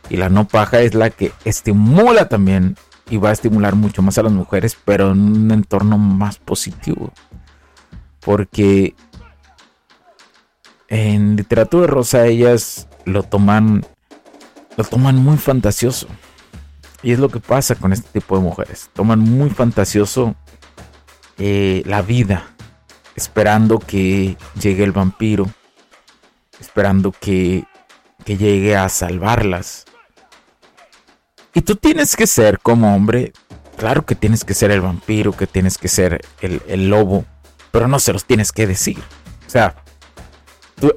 Y 0.08 0.16
la 0.16 0.28
no 0.28 0.46
paja 0.46 0.80
es 0.80 0.94
la 0.94 1.10
que 1.10 1.32
estimula 1.44 2.28
también 2.28 2.76
y 3.08 3.16
va 3.18 3.30
a 3.30 3.32
estimular 3.32 3.74
mucho 3.74 4.02
más 4.02 4.18
a 4.18 4.22
las 4.22 4.32
mujeres, 4.32 4.76
pero 4.84 5.12
en 5.12 5.20
un 5.20 5.50
entorno 5.50 5.98
más 5.98 6.38
positivo. 6.38 7.12
Porque 8.20 8.94
en 10.88 11.36
literatura 11.36 11.86
rosa 11.86 12.26
ellas 12.26 12.88
lo 13.04 13.22
toman 13.22 13.84
lo 14.76 14.84
toman 14.84 15.16
muy 15.16 15.38
fantasioso. 15.38 16.06
Y 17.02 17.12
es 17.12 17.18
lo 17.18 17.28
que 17.28 17.40
pasa 17.40 17.74
con 17.74 17.92
este 17.92 18.20
tipo 18.20 18.36
de 18.36 18.42
mujeres. 18.42 18.90
Toman 18.92 19.20
muy 19.20 19.50
fantasioso 19.50 20.34
eh, 21.38 21.82
la 21.86 22.02
vida, 22.02 22.44
esperando 23.14 23.78
que 23.78 24.36
llegue 24.60 24.84
el 24.84 24.92
vampiro, 24.92 25.48
esperando 26.60 27.12
que, 27.12 27.64
que 28.24 28.36
llegue 28.36 28.76
a 28.76 28.88
salvarlas. 28.88 29.85
Y 31.56 31.62
tú 31.62 31.74
tienes 31.76 32.16
que 32.16 32.26
ser 32.26 32.58
como 32.58 32.94
hombre, 32.94 33.32
claro 33.78 34.04
que 34.04 34.14
tienes 34.14 34.44
que 34.44 34.52
ser 34.52 34.70
el 34.70 34.82
vampiro, 34.82 35.32
que 35.32 35.46
tienes 35.46 35.78
que 35.78 35.88
ser 35.88 36.20
el, 36.42 36.90
lobo, 36.90 37.24
pero 37.70 37.88
no 37.88 37.98
se 37.98 38.12
los 38.12 38.26
tienes 38.26 38.52
que 38.52 38.66
decir. 38.66 38.98
O 38.98 39.50
sea, 39.50 39.74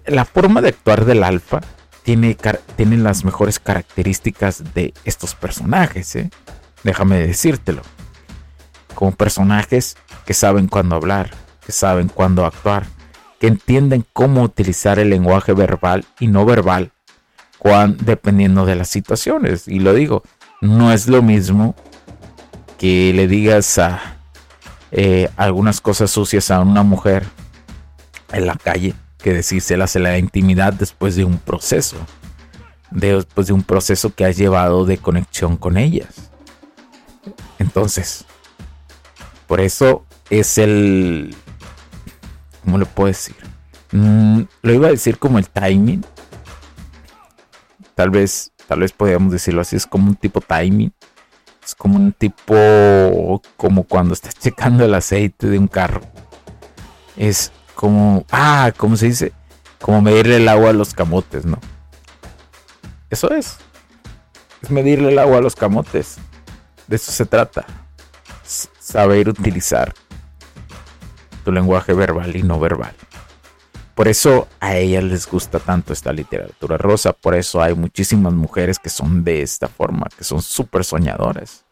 la 0.05 0.25
forma 0.25 0.61
de 0.61 0.67
actuar 0.67 1.05
del 1.05 1.23
alfa 1.23 1.61
tiene, 2.03 2.35
tiene 2.75 2.97
las 2.97 3.23
mejores 3.23 3.57
características 3.57 4.73
de 4.73 4.93
estos 5.05 5.33
personajes, 5.33 6.13
¿eh? 6.17 6.29
déjame 6.83 7.25
decírtelo. 7.25 7.81
Como 8.95 9.13
personajes 9.13 9.95
que 10.25 10.33
saben 10.33 10.67
cuándo 10.67 10.97
hablar, 10.97 11.29
que 11.65 11.71
saben 11.71 12.09
cuándo 12.09 12.45
actuar, 12.45 12.85
que 13.39 13.47
entienden 13.47 14.05
cómo 14.11 14.43
utilizar 14.43 14.99
el 14.99 15.09
lenguaje 15.09 15.53
verbal 15.53 16.03
y 16.19 16.27
no 16.27 16.43
verbal, 16.43 16.91
dependiendo 17.99 18.65
de 18.65 18.75
las 18.75 18.89
situaciones. 18.89 19.69
Y 19.69 19.79
lo 19.79 19.93
digo, 19.93 20.23
no 20.61 20.91
es 20.91 21.07
lo 21.07 21.21
mismo 21.21 21.75
que 22.77 23.13
le 23.13 23.27
digas 23.27 23.77
a 23.77 24.17
eh, 24.91 25.29
algunas 25.37 25.81
cosas 25.81 26.11
sucias 26.11 26.51
a 26.51 26.61
una 26.61 26.83
mujer 26.83 27.25
en 28.31 28.45
la 28.45 28.55
calle 28.55 28.93
que 29.17 29.33
decírselas 29.33 29.95
en 29.95 30.03
la 30.03 30.17
intimidad 30.17 30.73
después 30.73 31.15
de 31.15 31.25
un 31.25 31.37
proceso, 31.37 31.97
después 32.89 33.47
de 33.47 33.53
un 33.53 33.63
proceso 33.63 34.13
que 34.13 34.25
has 34.25 34.37
llevado 34.37 34.85
de 34.85 34.97
conexión 34.97 35.57
con 35.57 35.77
ellas. 35.77 36.31
Entonces, 37.59 38.25
por 39.47 39.59
eso 39.59 40.05
es 40.29 40.57
el, 40.57 41.35
¿cómo 42.63 42.77
le 42.77 42.85
puedo 42.85 43.07
decir? 43.07 43.35
Mm, 43.91 44.41
lo 44.61 44.73
iba 44.73 44.87
a 44.87 44.91
decir 44.91 45.17
como 45.17 45.37
el 45.39 45.49
timing. 45.49 46.05
Tal 47.95 48.11
vez 48.11 48.51
tal 48.69 48.81
vez 48.81 48.91
podríamos 48.91 49.31
decirlo 49.31 49.61
así, 49.61 49.75
es 49.75 49.87
como 49.87 50.09
un 50.09 50.15
tipo 50.15 50.41
timing. 50.41 50.93
Es 51.65 51.73
como 51.73 51.95
un 51.95 52.13
tipo, 52.13 53.41
como 53.57 53.83
cuando 53.83 54.13
estás 54.13 54.35
checando 54.39 54.85
el 54.85 54.93
aceite 54.93 55.47
de 55.47 55.57
un 55.57 55.67
carro. 55.67 56.01
Es 57.17 57.51
como, 57.73 58.25
ah, 58.31 58.71
¿cómo 58.77 58.95
se 58.95 59.07
dice? 59.07 59.33
Como 59.81 60.03
medirle 60.03 60.35
el 60.35 60.47
agua 60.47 60.69
a 60.69 60.73
los 60.73 60.93
camotes, 60.93 61.45
¿no? 61.45 61.57
Eso 63.09 63.31
es. 63.31 63.57
Es 64.61 64.69
medirle 64.69 65.09
el 65.09 65.17
agua 65.17 65.39
a 65.39 65.41
los 65.41 65.55
camotes. 65.55 66.17
De 66.85 66.95
eso 66.95 67.11
se 67.11 67.25
trata. 67.25 67.65
saber 68.43 69.29
utilizar 69.29 69.95
tu 71.43 71.51
lenguaje 71.51 71.93
verbal 71.93 72.35
y 72.35 72.43
no 72.43 72.59
verbal. 72.59 72.93
Por 73.99 74.07
eso 74.07 74.47
a 74.61 74.77
ellas 74.77 75.03
les 75.03 75.27
gusta 75.27 75.59
tanto 75.59 75.91
esta 75.91 76.13
literatura 76.13 76.77
rosa. 76.77 77.11
Por 77.11 77.35
eso 77.35 77.61
hay 77.61 77.75
muchísimas 77.75 78.31
mujeres 78.31 78.79
que 78.79 78.89
son 78.89 79.25
de 79.25 79.41
esta 79.41 79.67
forma, 79.67 80.07
que 80.17 80.23
son 80.23 80.41
súper 80.41 80.85
soñadoras. 80.85 81.65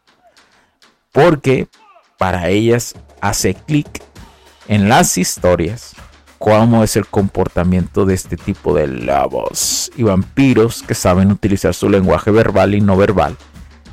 Porque 1.10 1.68
para 2.18 2.50
ellas 2.50 2.94
hace 3.22 3.54
clic 3.54 4.02
en 4.66 4.90
las 4.90 5.16
historias 5.16 5.96
cómo 6.38 6.84
es 6.84 6.96
el 6.96 7.06
comportamiento 7.06 8.04
de 8.04 8.12
este 8.12 8.36
tipo 8.36 8.74
de 8.74 8.88
lobos 8.88 9.90
y 9.96 10.02
vampiros 10.02 10.82
que 10.82 10.94
saben 10.94 11.32
utilizar 11.32 11.72
su 11.72 11.88
lenguaje 11.88 12.30
verbal 12.30 12.74
y 12.74 12.82
no 12.82 12.94
verbal 12.98 13.38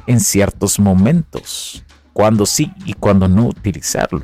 en 0.08 0.20
ciertos 0.20 0.78
momentos, 0.78 1.86
cuando 2.12 2.46
sí 2.46 2.74
y 2.84 2.96
cuando 2.96 3.30
no 3.30 3.46
utilizarlo. 3.46 4.24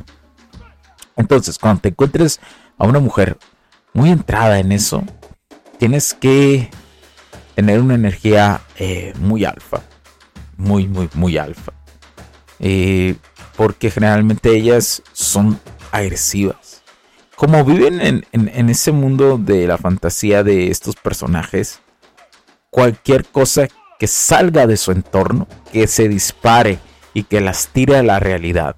Entonces, 1.15 1.57
cuando 1.57 1.83
te 1.83 1.89
encuentres 1.89 2.41
a 2.77 2.85
una 2.85 2.99
mujer 2.99 3.37
muy 3.93 4.09
entrada 4.11 4.59
en 4.59 4.71
eso, 4.71 5.03
tienes 5.77 6.13
que 6.13 6.69
tener 7.55 7.79
una 7.79 7.95
energía 7.95 8.61
eh, 8.77 9.13
muy 9.19 9.45
alfa, 9.45 9.81
muy, 10.57 10.87
muy, 10.87 11.09
muy 11.13 11.37
alfa. 11.37 11.73
Eh, 12.59 13.15
porque 13.57 13.89
generalmente 13.89 14.55
ellas 14.55 15.01
son 15.13 15.59
agresivas 15.91 16.71
como 17.41 17.65
viven 17.65 18.23
en, 18.31 18.69
ese 18.69 18.91
mundo 18.91 19.39
de 19.39 19.65
la 19.65 19.79
fantasía 19.79 20.43
de 20.43 20.69
estos 20.69 20.95
personajes, 20.95 21.79
cualquier 22.69 23.25
cosa 23.25 23.67
que 23.97 24.05
salga 24.05 24.67
de 24.67 24.77
su 24.77 24.91
entorno, 24.91 25.47
que 25.73 25.87
se 25.87 26.07
dispare 26.07 26.77
y 27.15 27.23
que 27.23 27.41
las 27.41 27.69
tire 27.69 27.97
a 27.97 28.03
la 28.03 28.19
realidad 28.19 28.75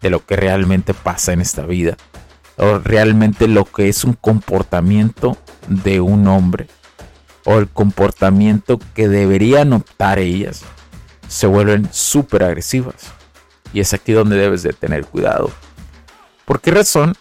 de 0.00 0.10
lo 0.10 0.24
que 0.24 0.36
realmente 0.36 0.94
pasa 0.94 1.32
en 1.32 1.40
esta 1.40 1.66
vida, 1.66 1.96
o 2.58 2.78
realmente 2.78 3.48
lo 3.48 3.64
que 3.64 3.88
es 3.88 4.04
un 4.04 4.12
comportamiento 4.14 5.36
de 5.68 6.00
un 6.00 6.26
hombre, 6.28 6.68
o 7.44 7.58
el 7.58 7.68
comportamiento 7.68 8.78
que 8.94 9.08
deberían 9.08 9.72
optar 9.72 10.18
ellas, 10.18 10.62
se 11.28 11.46
vuelven 11.46 11.88
súper 11.92 12.42
agresivas. 12.42 13.12
Y 13.72 13.80
es 13.80 13.92
aquí 13.92 14.12
donde 14.12 14.36
debes 14.36 14.62
de 14.62 14.72
tener 14.72 15.04
cuidado. 15.06 15.50
¿Por 16.44 16.60
qué 16.60 16.70
razón? 16.70 17.14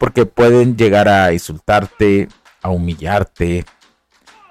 porque 0.00 0.24
pueden 0.24 0.78
llegar 0.78 1.08
a 1.10 1.30
insultarte, 1.30 2.30
a 2.62 2.70
humillarte, 2.70 3.66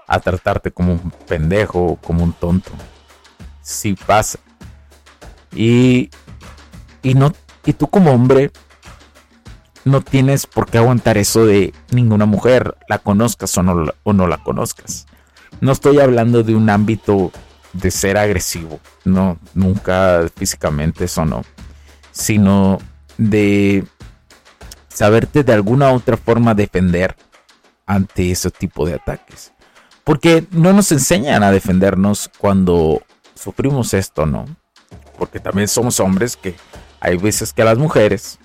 a 0.06 0.20
tratarte 0.20 0.70
como 0.70 0.94
un 0.94 1.12
pendejo, 1.28 1.98
como 2.04 2.24
un 2.24 2.34
tonto. 2.34 2.70
Si 3.64 3.96
pasa. 3.96 4.38
Y, 5.52 6.12
y, 7.02 7.16
no, 7.16 7.34
y 7.66 7.74
tú 7.74 7.88
como 7.88 8.12
hombre 8.12 8.52
no 9.90 10.02
tienes 10.02 10.48
por 10.48 10.70
qué 10.70 10.78
aguantar 10.78 11.18
eso 11.18 11.46
de 11.46 11.74
ninguna 11.92 12.26
mujer, 12.26 12.76
la 12.88 13.00
conozcas 13.00 13.58
o 13.58 13.64
no, 13.64 13.86
o 14.04 14.14
no 14.14 14.28
la 14.28 14.38
conozcas. 14.38 15.06
No 15.62 15.72
estoy 15.72 16.00
hablando 16.00 16.44
de 16.44 16.56
un 16.56 16.70
ámbito 16.70 17.32
de 17.74 17.92
ser 17.92 18.18
agresivo, 18.18 18.80
no, 19.04 19.38
nunca 19.54 20.28
físicamente 20.36 21.06
eso 21.06 21.26
no, 21.26 21.44
sino 22.12 22.80
de 23.18 23.86
saberte 24.88 25.44
de 25.44 25.54
alguna 25.54 25.92
otra 25.92 26.18
forma 26.18 26.54
defender 26.54 27.16
ante 27.86 28.32
ese 28.32 28.52
tipo 28.52 28.86
de 28.86 28.96
ataques. 28.96 29.52
Porque 30.04 30.46
no 30.52 30.74
nos 30.74 30.92
enseñan 30.92 31.44
a 31.44 31.52
defendernos 31.52 32.30
cuando 32.38 33.04
sufrimos 33.36 33.94
esto, 33.94 34.26
¿no? 34.26 34.46
Porque 35.18 35.40
también 35.40 35.68
somos 35.68 36.00
hombres 36.00 36.36
que 36.36 36.56
hay 37.00 37.18
veces 37.18 37.54
que 37.54 37.64
las 37.64 37.78
mujeres 37.78 38.40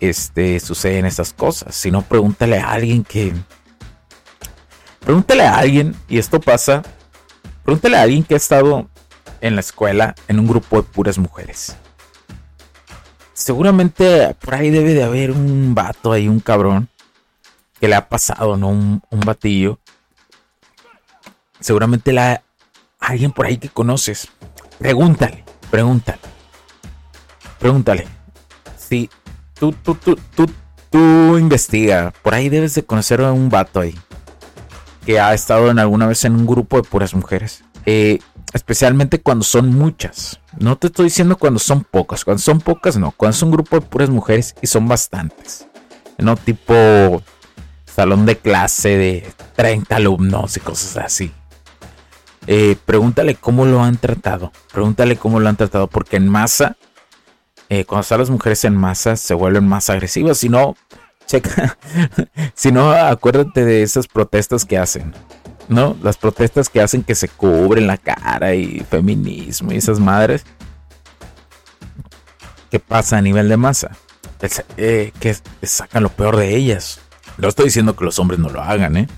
este, 0.00 0.58
suceden 0.60 1.06
estas 1.06 1.32
cosas. 1.32 1.74
Si 1.74 1.90
no, 1.90 2.02
pregúntale 2.02 2.58
a 2.58 2.70
alguien 2.70 3.04
que... 3.04 3.32
Pregúntale 5.00 5.44
a 5.44 5.56
alguien, 5.56 5.96
y 6.08 6.18
esto 6.18 6.40
pasa, 6.40 6.82
pregúntale 7.64 7.96
a 7.96 8.02
alguien 8.02 8.22
que 8.22 8.34
ha 8.34 8.36
estado 8.36 8.88
en 9.40 9.54
la 9.54 9.60
escuela 9.60 10.14
en 10.28 10.38
un 10.38 10.46
grupo 10.46 10.76
de 10.76 10.82
puras 10.82 11.16
mujeres 11.16 11.74
seguramente 13.40 14.34
por 14.34 14.54
ahí 14.54 14.70
debe 14.70 14.94
de 14.94 15.02
haber 15.02 15.30
un 15.30 15.74
vato 15.74 16.12
ahí, 16.12 16.28
un 16.28 16.40
cabrón, 16.40 16.88
que 17.80 17.88
le 17.88 17.94
ha 17.94 18.08
pasado, 18.08 18.56
¿no? 18.56 18.68
Un, 18.68 19.02
un 19.10 19.20
batillo. 19.20 19.78
Seguramente 21.58 22.12
la, 22.12 22.42
alguien 22.98 23.32
por 23.32 23.46
ahí 23.46 23.56
que 23.56 23.68
conoces. 23.68 24.28
Pregúntale, 24.78 25.44
pregúntale. 25.70 26.20
Pregúntale. 27.58 28.06
Si 28.76 29.10
tú, 29.60 29.72
tú, 29.72 29.94
tú, 29.94 30.18
tú, 30.34 30.46
tú 30.90 31.38
investiga. 31.38 32.12
Por 32.22 32.34
ahí 32.34 32.48
debes 32.48 32.74
de 32.74 32.82
conocer 32.82 33.20
a 33.20 33.32
un 33.32 33.50
vato 33.50 33.80
ahí. 33.80 33.94
Que 35.04 35.20
ha 35.20 35.32
estado 35.34 35.70
en 35.70 35.78
alguna 35.78 36.06
vez 36.06 36.24
en 36.24 36.34
un 36.34 36.46
grupo 36.46 36.78
de 36.78 36.88
puras 36.88 37.14
mujeres. 37.14 37.62
Eh, 37.86 38.18
especialmente 38.52 39.20
cuando 39.20 39.44
son 39.44 39.68
muchas. 39.68 40.40
No 40.58 40.76
te 40.76 40.88
estoy 40.88 41.04
diciendo 41.04 41.36
cuando 41.36 41.60
son 41.60 41.84
pocas, 41.84 42.24
cuando 42.24 42.40
son 42.40 42.60
pocas 42.60 42.96
no, 42.96 43.12
cuando 43.12 43.36
es 43.36 43.42
un 43.42 43.50
grupo 43.50 43.76
de 43.76 43.86
puras 43.86 44.10
mujeres 44.10 44.54
y 44.60 44.66
son 44.66 44.88
bastantes. 44.88 45.66
No 46.18 46.36
tipo 46.36 47.22
salón 47.84 48.26
de 48.26 48.36
clase 48.36 48.96
de 48.96 49.32
30 49.56 49.96
alumnos 49.96 50.56
y 50.56 50.60
cosas 50.60 50.96
así. 50.96 51.32
Eh, 52.46 52.76
pregúntale 52.84 53.34
cómo 53.34 53.64
lo 53.64 53.82
han 53.82 53.96
tratado. 53.96 54.52
Pregúntale 54.72 55.16
cómo 55.16 55.40
lo 55.40 55.48
han 55.48 55.56
tratado 55.56 55.86
porque 55.86 56.16
en 56.16 56.28
masa, 56.28 56.76
eh, 57.70 57.84
cuando 57.84 58.02
están 58.02 58.18
las 58.18 58.30
mujeres 58.30 58.64
en 58.64 58.74
masa 58.74 59.14
se 59.14 59.32
vuelven 59.32 59.66
más 59.66 59.88
agresivas. 59.90 60.38
Si 60.38 60.48
no, 60.48 60.76
checa. 61.26 61.78
si 62.54 62.72
no, 62.72 62.90
acuérdate 62.90 63.64
de 63.64 63.82
esas 63.82 64.08
protestas 64.08 64.64
que 64.64 64.76
hacen. 64.76 65.14
¿no? 65.68 65.96
Las 66.02 66.16
protestas 66.16 66.68
que 66.68 66.80
hacen 66.82 67.04
que 67.04 67.14
se 67.14 67.28
cubren 67.28 67.86
la 67.86 67.96
cara 67.96 68.56
y 68.56 68.80
feminismo 68.80 69.70
y 69.70 69.76
esas 69.76 70.00
madres. 70.00 70.44
¿Qué 72.72 72.80
pasa 72.80 73.18
a 73.18 73.22
nivel 73.22 73.48
de 73.48 73.56
masa? 73.56 73.92
Eh, 74.76 75.12
que 75.20 75.36
sacan 75.62 76.02
lo 76.02 76.08
peor 76.08 76.36
de 76.36 76.56
ellas. 76.56 77.00
No 77.38 77.46
estoy 77.48 77.66
diciendo 77.66 77.94
que 77.94 78.04
los 78.04 78.18
hombres 78.18 78.40
no 78.40 78.48
lo 78.48 78.60
hagan, 78.62 78.96
¿eh? 78.96 79.08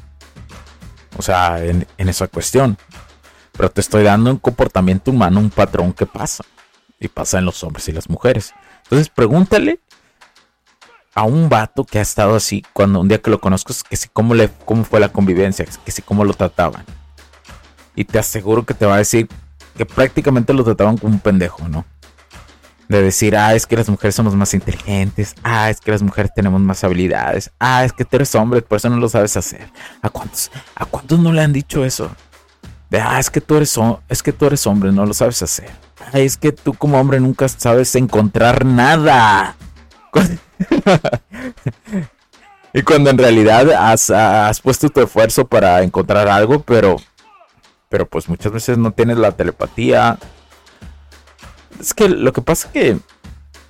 O 1.16 1.22
sea, 1.22 1.64
en 1.64 1.86
esa 1.96 2.28
cuestión. 2.28 2.76
Pero 3.52 3.70
te 3.70 3.80
estoy 3.80 4.02
dando 4.02 4.30
un 4.30 4.38
comportamiento 4.38 5.10
humano, 5.10 5.40
un 5.40 5.50
patrón 5.50 5.94
que 5.94 6.04
pasa. 6.04 6.44
Y 7.02 7.08
pasa 7.08 7.38
en 7.38 7.44
los 7.44 7.64
hombres 7.64 7.88
y 7.88 7.92
las 7.92 8.08
mujeres. 8.08 8.54
Entonces 8.84 9.08
pregúntale 9.08 9.80
a 11.14 11.24
un 11.24 11.48
vato 11.48 11.84
que 11.84 11.98
ha 11.98 12.02
estado 12.02 12.36
así, 12.36 12.64
cuando 12.72 13.00
un 13.00 13.08
día 13.08 13.20
que 13.20 13.28
lo 13.28 13.40
conozco, 13.40 13.74
que 13.90 13.96
si 13.96 14.08
cómo, 14.08 14.34
le, 14.34 14.48
cómo 14.64 14.84
fue 14.84 15.00
la 15.00 15.08
convivencia, 15.08 15.66
que 15.84 15.90
si 15.90 16.00
cómo 16.00 16.24
lo 16.24 16.32
trataban. 16.32 16.84
Y 17.96 18.04
te 18.04 18.20
aseguro 18.20 18.64
que 18.64 18.72
te 18.72 18.86
va 18.86 18.94
a 18.94 18.98
decir 18.98 19.28
que 19.76 19.84
prácticamente 19.84 20.54
lo 20.54 20.62
trataban 20.62 20.96
como 20.96 21.12
un 21.12 21.18
pendejo, 21.18 21.68
¿no? 21.68 21.84
De 22.88 23.02
decir, 23.02 23.36
ah, 23.36 23.52
es 23.52 23.66
que 23.66 23.76
las 23.76 23.88
mujeres 23.88 24.14
somos 24.14 24.36
más 24.36 24.54
inteligentes, 24.54 25.34
ah, 25.42 25.70
es 25.70 25.80
que 25.80 25.90
las 25.90 26.02
mujeres 26.02 26.30
tenemos 26.34 26.60
más 26.60 26.84
habilidades, 26.84 27.50
ah, 27.58 27.84
es 27.84 27.92
que 27.92 28.04
tú 28.04 28.14
eres 28.14 28.32
hombre, 28.36 28.62
por 28.62 28.76
eso 28.76 28.88
no 28.88 28.96
lo 28.96 29.08
sabes 29.08 29.36
hacer. 29.36 29.68
¿A 30.02 30.08
cuántos, 30.08 30.52
a 30.76 30.84
cuántos 30.84 31.18
no 31.18 31.32
le 31.32 31.42
han 31.42 31.52
dicho 31.52 31.84
eso? 31.84 32.14
De, 32.92 33.00
ah, 33.00 33.18
es 33.18 33.30
que 33.30 33.40
tú 33.40 33.56
eres, 33.56 33.74
es 34.10 34.22
que 34.22 34.34
tú 34.34 34.44
eres 34.44 34.66
hombre, 34.66 34.92
no 34.92 35.06
lo 35.06 35.14
sabes 35.14 35.42
hacer. 35.42 35.70
Es 36.12 36.36
que 36.36 36.52
tú 36.52 36.74
como 36.74 37.00
hombre 37.00 37.20
nunca 37.20 37.48
sabes 37.48 37.94
encontrar 37.94 38.66
nada. 38.66 39.56
y 42.74 42.82
cuando 42.82 43.08
en 43.08 43.16
realidad 43.16 43.70
has, 43.70 44.60
puesto 44.60 44.90
tu 44.90 45.00
esfuerzo 45.00 45.46
para 45.46 45.82
encontrar 45.82 46.28
algo, 46.28 46.60
pero, 46.60 46.96
pero 47.88 48.06
pues 48.06 48.28
muchas 48.28 48.52
veces 48.52 48.76
no 48.76 48.90
tienes 48.90 49.16
la 49.16 49.32
telepatía. 49.32 50.18
Es 51.80 51.94
que 51.94 52.10
lo 52.10 52.30
que 52.34 52.42
pasa 52.42 52.66
es 52.66 52.72
que, 52.74 52.98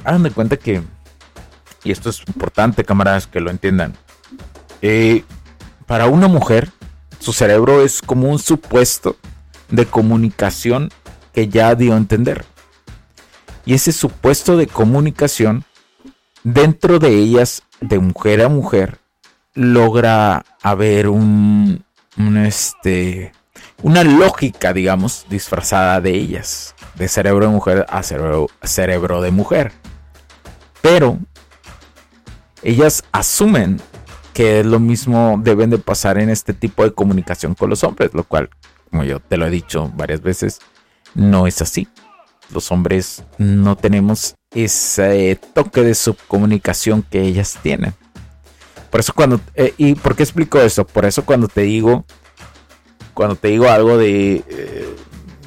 hagan 0.03 0.25
de 0.25 0.33
cuenta 0.33 0.57
que, 0.57 0.83
y 1.85 1.93
esto 1.93 2.11
es 2.11 2.25
importante, 2.27 2.83
camaradas, 2.83 3.29
que 3.29 3.39
lo 3.39 3.53
entiendan. 3.53 3.95
Eh, 4.81 5.23
para 5.87 6.09
una 6.09 6.27
mujer, 6.27 6.73
su 7.23 7.33
cerebro 7.33 7.85
es 7.85 8.03
como 8.03 8.29
un 8.29 8.41
supuesto 8.41 9.17
de 9.71 9.87
comunicación 9.87 10.91
que 11.33 11.47
ya 11.47 11.77
dio 11.77 11.95
a 11.95 11.97
entender. 11.97 12.45
Y 13.65 13.75
ese 13.75 13.93
supuesto 13.93 14.57
de 14.57 14.67
comunicación 14.67 15.65
dentro 16.43 16.99
de 16.99 17.11
ellas, 17.11 17.63
de 17.81 18.01
mujer 18.01 18.43
a 18.43 18.49
mujer, 18.49 18.99
logra 19.55 20.45
haber 20.63 21.07
un, 21.07 21.85
este, 22.45 23.33
una 23.85 24.03
lógica, 24.03 24.73
digamos, 24.73 25.25
disfrazada 25.31 26.01
de 26.01 26.11
ellas, 26.11 26.75
de 26.97 27.07
cerebro 27.07 27.47
de 27.47 27.53
mujer 27.53 27.87
a 27.89 28.03
cerebro, 28.03 28.49
cerebro 28.65 29.23
de 29.23 29.31
mujer. 29.31 29.71
Pero 30.81 31.21
ellas 32.65 33.05
asumen 33.13 33.81
que 34.33 34.65
lo 34.65 34.81
mismo 34.81 35.41
deben 35.43 35.71
de 35.71 35.79
pasar 35.79 36.19
en 36.19 36.31
este 36.31 36.55
tipo 36.55 36.85
de 36.85 36.93
comunicación 36.93 37.55
con 37.55 37.71
los 37.71 37.85
hombres, 37.85 38.15
lo 38.15 38.25
cual, 38.25 38.51
como 38.91 39.05
yo 39.05 39.21
te 39.21 39.37
lo 39.37 39.47
he 39.47 39.51
dicho 39.51 39.91
varias 39.95 40.23
veces, 40.23 40.61
no 41.15 41.47
es 41.47 41.61
así. 41.63 41.89
Los 42.53 42.71
hombres 42.71 43.25
no 43.39 43.77
tenemos 43.77 44.35
ese 44.55 45.39
toque 45.55 45.83
de 45.83 45.95
subcomunicación 45.95 47.03
que 47.03 47.23
ellas 47.23 47.59
tienen. 47.63 47.95
Por 48.91 49.01
eso 49.01 49.15
cuando... 49.15 49.41
Eh, 49.55 49.73
¿Y 49.79 49.95
por 49.95 50.15
qué 50.15 50.23
explico 50.23 50.61
eso? 50.61 50.87
Por 50.87 51.07
eso 51.07 51.25
cuando 51.25 51.49
te 51.49 51.63
digo... 51.63 52.05
Cuando 53.15 53.37
te 53.37 53.49
digo 53.49 53.69
algo 53.69 53.97
de... 53.97 54.45
Eh, 54.49 54.97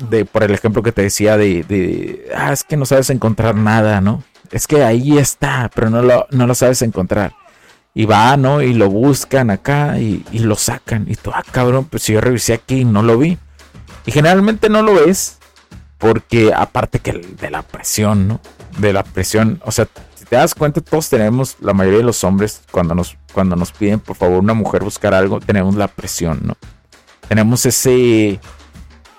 de 0.09 0.25
por 0.25 0.43
el 0.43 0.53
ejemplo 0.53 0.81
que 0.81 0.91
te 0.91 1.03
decía 1.03 1.37
de, 1.37 1.63
de... 1.63 2.27
Ah, 2.35 2.51
es 2.51 2.63
que 2.63 2.75
no 2.75 2.85
sabes 2.85 3.09
encontrar 3.11 3.55
nada, 3.55 4.01
¿no? 4.01 4.23
Es 4.51 4.67
que 4.67 4.83
ahí 4.83 5.17
está, 5.17 5.69
pero 5.73 5.89
no 5.89 6.01
lo, 6.01 6.27
no 6.31 6.47
lo 6.47 6.55
sabes 6.55 6.81
encontrar. 6.81 7.35
Y 7.95 8.05
va, 8.05 8.37
¿no? 8.37 8.61
Y 8.61 8.73
lo 8.73 8.89
buscan 8.89 9.49
acá 9.49 9.97
y, 9.97 10.23
y 10.31 10.39
lo 10.39 10.55
sacan. 10.55 11.05
Y 11.09 11.15
tú, 11.15 11.31
ah, 11.33 11.43
cabrón, 11.49 11.85
pues 11.85 12.03
si 12.03 12.13
yo 12.13 12.21
revisé 12.21 12.53
aquí 12.53 12.81
y 12.81 12.85
no 12.85 13.01
lo 13.01 13.17
vi. 13.17 13.39
Y 14.05 14.11
generalmente 14.11 14.69
no 14.69 14.83
lo 14.83 14.93
ves 14.93 15.39
porque 15.97 16.53
aparte 16.53 16.99
que 16.99 17.13
de 17.13 17.49
la 17.49 17.61
presión, 17.63 18.27
¿no? 18.27 18.41
De 18.77 18.93
la 18.93 19.03
presión, 19.03 19.61
o 19.65 19.71
sea, 19.71 19.87
si 20.15 20.25
te 20.25 20.35
das 20.35 20.53
cuenta, 20.53 20.81
todos 20.81 21.09
tenemos, 21.09 21.57
la 21.61 21.73
mayoría 21.73 21.99
de 21.99 22.05
los 22.05 22.23
hombres, 22.23 22.61
cuando 22.69 22.93
nos, 22.95 23.17
cuando 23.33 23.55
nos 23.55 23.71
piden 23.71 23.99
por 23.99 24.15
favor 24.15 24.39
una 24.39 24.53
mujer 24.53 24.83
buscar 24.83 25.13
algo, 25.13 25.39
tenemos 25.39 25.75
la 25.75 25.87
presión, 25.87 26.41
¿no? 26.43 26.57
Tenemos 27.27 27.65
ese, 27.65 28.39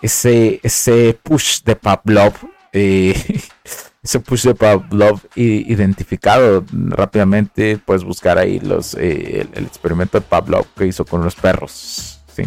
ese, 0.02 0.60
ese 0.62 1.18
push 1.22 1.62
de 1.64 1.76
Pavlov, 1.76 2.34
eh, 2.72 3.40
ese 4.06 4.20
push 4.20 4.44
de 4.44 4.54
Pavlov 4.54 5.20
identificado 5.34 6.64
rápidamente, 6.72 7.76
puedes 7.76 8.04
buscar 8.04 8.38
ahí 8.38 8.60
los, 8.60 8.94
eh, 8.94 9.48
el, 9.52 9.64
experimento 9.64 10.20
de 10.20 10.24
Pavlov 10.24 10.64
que 10.76 10.86
hizo 10.86 11.04
con 11.04 11.24
los 11.24 11.34
perros, 11.34 12.20
¿sí? 12.28 12.44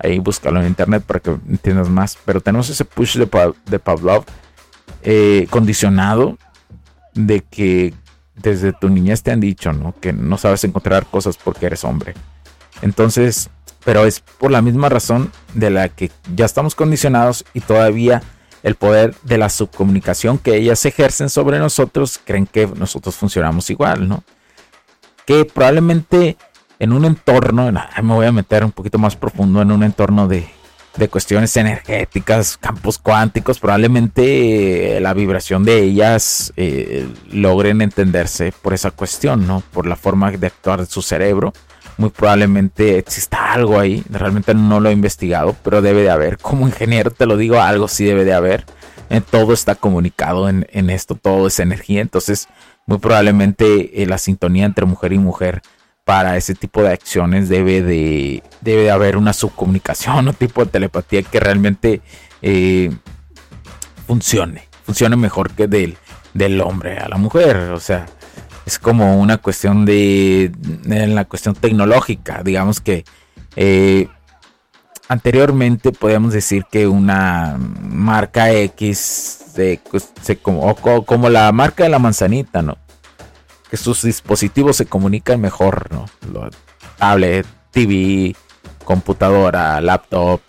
Ahí 0.00 0.18
búscalo 0.18 0.60
en 0.60 0.66
internet 0.66 1.04
para 1.06 1.20
que 1.20 1.30
entiendas 1.48 1.88
más. 1.88 2.18
Pero 2.24 2.40
tenemos 2.40 2.68
ese 2.70 2.84
push 2.84 3.18
de, 3.18 3.78
Pavlov 3.78 4.24
eh, 5.02 5.46
condicionado 5.48 6.36
de 7.14 7.42
que 7.42 7.94
desde 8.34 8.72
tu 8.72 8.88
niñez 8.88 9.22
te 9.22 9.30
han 9.30 9.38
dicho, 9.38 9.72
¿no? 9.72 9.94
Que 10.00 10.12
no 10.12 10.38
sabes 10.38 10.64
encontrar 10.64 11.06
cosas 11.06 11.36
porque 11.36 11.66
eres 11.66 11.84
hombre. 11.84 12.14
Entonces, 12.82 13.48
pero 13.84 14.06
es 14.06 14.18
por 14.18 14.50
la 14.50 14.60
misma 14.60 14.88
razón 14.88 15.30
de 15.54 15.70
la 15.70 15.88
que 15.88 16.10
ya 16.34 16.46
estamos 16.46 16.74
condicionados 16.74 17.44
y 17.54 17.60
todavía 17.60 18.22
el 18.62 18.74
poder 18.74 19.14
de 19.22 19.38
la 19.38 19.48
subcomunicación 19.48 20.38
que 20.38 20.56
ellas 20.56 20.84
ejercen 20.84 21.30
sobre 21.30 21.58
nosotros 21.58 22.20
creen 22.22 22.46
que 22.46 22.66
nosotros 22.66 23.16
funcionamos 23.16 23.70
igual, 23.70 24.08
¿no? 24.08 24.22
Que 25.26 25.44
probablemente 25.44 26.36
en 26.80 26.92
un 26.92 27.04
entorno, 27.04 27.70
me 27.70 28.14
voy 28.14 28.26
a 28.26 28.32
meter 28.32 28.64
un 28.64 28.72
poquito 28.72 28.98
más 28.98 29.14
profundo 29.14 29.60
en 29.60 29.70
un 29.70 29.82
entorno 29.82 30.26
de, 30.26 30.48
cuestiones 31.10 31.56
energéticas, 31.56 32.56
campos 32.58 32.98
cuánticos, 32.98 33.58
probablemente 33.58 34.96
eh, 34.96 35.00
la 35.00 35.14
vibración 35.14 35.64
de 35.64 35.82
ellas 35.82 36.52
eh, 36.56 37.08
logren 37.30 37.80
entenderse 37.80 38.52
por 38.60 38.74
esa 38.74 38.90
cuestión, 38.90 39.46
¿no? 39.46 39.62
Por 39.72 39.86
la 39.86 39.96
forma 39.96 40.30
de 40.30 40.46
actuar 40.46 40.80
de 40.80 40.86
su 40.86 41.00
cerebro. 41.00 41.52
Muy 42.00 42.08
probablemente 42.08 42.96
exista 42.96 43.52
algo 43.52 43.78
ahí, 43.78 44.02
realmente 44.08 44.54
no 44.54 44.80
lo 44.80 44.88
he 44.88 44.92
investigado, 44.92 45.54
pero 45.62 45.82
debe 45.82 46.00
de 46.00 46.08
haber. 46.08 46.38
Como 46.38 46.66
ingeniero 46.66 47.10
te 47.10 47.26
lo 47.26 47.36
digo, 47.36 47.60
algo 47.60 47.88
sí 47.88 48.06
debe 48.06 48.24
de 48.24 48.32
haber. 48.32 48.64
Eh, 49.10 49.20
todo 49.20 49.52
está 49.52 49.74
comunicado 49.74 50.48
en, 50.48 50.88
esto, 50.88 51.14
todo 51.14 51.48
es 51.48 51.60
energía, 51.60 52.00
entonces 52.00 52.48
muy 52.86 52.96
probablemente 52.96 53.92
la 54.06 54.16
sintonía 54.16 54.64
entre 54.64 54.86
mujer 54.86 55.12
y 55.12 55.18
mujer 55.18 55.60
para 56.06 56.38
ese 56.38 56.54
tipo 56.54 56.82
de 56.82 56.88
acciones 56.88 57.50
debe 57.50 57.82
de, 57.82 58.42
debe 58.62 58.84
de 58.84 58.90
haber 58.90 59.18
una 59.18 59.34
subcomunicación 59.34 60.26
o 60.28 60.32
tipo 60.32 60.64
de 60.64 60.70
telepatía 60.70 61.22
que 61.22 61.38
realmente 61.38 62.00
eh, 62.40 62.90
funcione, 64.06 64.68
funcione 64.86 65.16
mejor 65.16 65.50
que 65.50 65.66
del, 65.66 65.98
del 66.32 66.62
hombre 66.62 66.96
a 66.96 67.10
la 67.10 67.18
mujer. 67.18 67.58
O 67.74 67.80
sea, 67.80 68.06
es 68.70 68.78
como 68.78 69.18
una 69.20 69.38
cuestión 69.38 69.84
de, 69.84 70.52
la 70.84 71.24
cuestión 71.24 71.56
tecnológica, 71.56 72.42
digamos 72.44 72.80
que 72.80 73.04
eh, 73.56 74.06
anteriormente 75.08 75.90
podíamos 75.90 76.32
decir 76.32 76.64
que 76.70 76.86
una 76.86 77.56
marca 77.58 78.52
X 78.52 79.82
pues, 79.90 80.12
se, 80.22 80.36
como, 80.36 80.72
como 80.76 81.28
la 81.28 81.50
marca 81.50 81.82
de 81.82 81.90
la 81.90 81.98
manzanita, 81.98 82.62
¿no? 82.62 82.78
que 83.68 83.76
sus 83.76 84.02
dispositivos 84.02 84.76
se 84.76 84.86
comunican 84.86 85.40
mejor, 85.40 85.88
¿no? 85.90 86.06
tablet, 86.96 87.46
TV, 87.72 88.36
computadora, 88.84 89.80
laptop. 89.80 90.42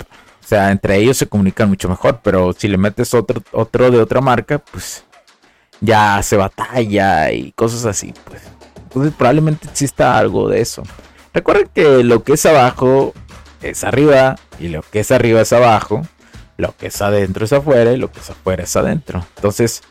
O 0.43 0.47
sea, 0.47 0.69
entre 0.69 0.97
ellos 0.97 1.17
se 1.17 1.27
comunican 1.27 1.69
mucho 1.69 1.89
mejor, 1.89 2.19
pero 2.21 2.53
si 2.53 2.67
le 2.67 2.77
metes 2.77 3.15
otro, 3.15 3.41
otro 3.51 3.89
de 3.89 3.99
otra 3.99 4.21
marca, 4.21 4.59
pues 4.59 5.05
ya 5.81 6.21
se 6.23 6.37
batalla 6.37 7.31
y 7.31 7.51
cosas 7.51 7.85
así, 7.85 8.13
pues. 8.25 8.41
Entonces 8.83 9.13
probablemente 9.17 9.67
exista 9.67 10.17
algo 10.17 10.49
de 10.49 10.61
eso. 10.61 10.83
Recuerden 11.33 11.69
que 11.73 12.03
lo 12.03 12.23
que 12.23 12.33
es 12.33 12.45
abajo 12.45 13.13
es 13.61 13.83
arriba 13.83 14.35
y 14.59 14.67
lo 14.67 14.81
que 14.81 15.01
es 15.01 15.11
arriba 15.11 15.41
es 15.41 15.53
abajo. 15.53 16.01
Lo 16.57 16.75
que 16.77 16.87
es 16.87 17.01
adentro 17.01 17.45
es 17.45 17.53
afuera 17.53 17.91
y 17.91 17.97
lo 17.97 18.11
que 18.11 18.19
es 18.19 18.29
afuera 18.29 18.63
es 18.63 18.75
adentro. 18.75 19.25
Entonces 19.35 19.81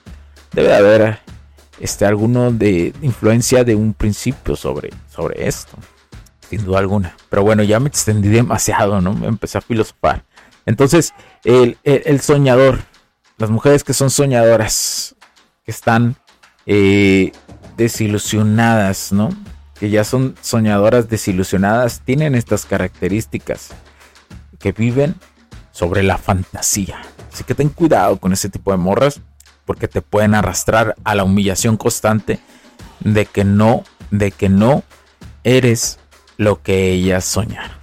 debe 0.52 0.74
haber 0.74 1.20
este, 1.80 2.04
alguno 2.04 2.52
de 2.52 2.92
influencia 3.00 3.64
de 3.64 3.74
un 3.74 3.94
principio 3.94 4.54
sobre, 4.54 4.90
sobre 5.08 5.48
esto, 5.48 5.76
sin 6.48 6.64
duda 6.64 6.78
alguna. 6.78 7.16
Pero 7.30 7.42
bueno, 7.42 7.62
ya 7.62 7.80
me 7.80 7.88
extendí 7.88 8.28
demasiado, 8.28 9.00
¿no? 9.00 9.14
Me 9.14 9.26
empecé 9.26 9.58
a 9.58 9.62
filosofar. 9.62 10.24
Entonces, 10.66 11.14
el, 11.42 12.20
soñador, 12.20 12.80
las 13.38 13.50
mujeres 13.50 13.82
que 13.82 13.94
son 13.94 14.10
soñadoras, 14.10 15.16
están 15.70 16.16
eh, 16.66 17.32
desilusionadas, 17.76 19.12
¿no? 19.12 19.30
Que 19.78 19.90
ya 19.90 20.04
son 20.04 20.34
soñadoras 20.40 21.08
desilusionadas, 21.08 22.00
tienen 22.04 22.34
estas 22.34 22.66
características, 22.66 23.70
que 24.58 24.72
viven 24.72 25.16
sobre 25.72 26.02
la 26.02 26.18
fantasía. 26.18 27.00
Así 27.32 27.44
que 27.44 27.54
ten 27.54 27.70
cuidado 27.70 28.18
con 28.18 28.32
ese 28.32 28.48
tipo 28.48 28.70
de 28.70 28.76
morras 28.76 29.20
porque 29.64 29.88
te 29.88 30.02
pueden 30.02 30.34
arrastrar 30.34 30.94
a 31.04 31.14
la 31.14 31.24
humillación 31.24 31.76
constante 31.76 32.40
de 33.00 33.24
que 33.26 33.44
no, 33.44 33.84
de 34.10 34.30
que 34.30 34.48
no 34.48 34.82
eres 35.44 35.98
lo 36.36 36.62
que 36.62 36.90
ellas 36.92 37.24
soñaron. 37.24 37.78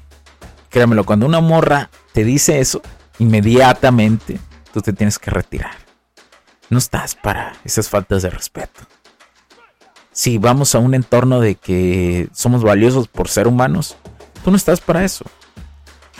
Créamelo, 0.69 1.05
cuando 1.05 1.25
una 1.25 1.39
morra 1.39 1.89
te 2.13 2.23
dice 2.23 2.59
eso, 2.59 2.81
inmediatamente 3.19 4.39
tú 4.73 4.81
te 4.81 4.93
tienes 4.93 5.17
que 5.17 5.31
retirar. 5.31 5.86
No 6.69 6.77
estás 6.77 7.15
para 7.15 7.53
esas 7.63 7.89
faltas 7.89 8.21
de 8.23 8.29
respeto. 8.29 8.81
Si 10.11 10.37
vamos 10.37 10.75
a 10.75 10.79
un 10.79 10.93
entorno 10.95 11.39
de 11.39 11.55
que 11.55 12.27
somos 12.33 12.63
valiosos 12.63 13.07
por 13.07 13.29
ser 13.29 13.47
humanos, 13.47 13.95
tú 14.43 14.51
no 14.51 14.57
estás 14.57 14.81
para 14.81 15.05
eso. 15.05 15.25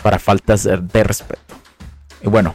Para 0.02 0.18
faltas 0.18 0.62
de, 0.62 0.78
de 0.78 1.04
respeto. 1.04 1.54
Y 2.22 2.28
bueno, 2.28 2.54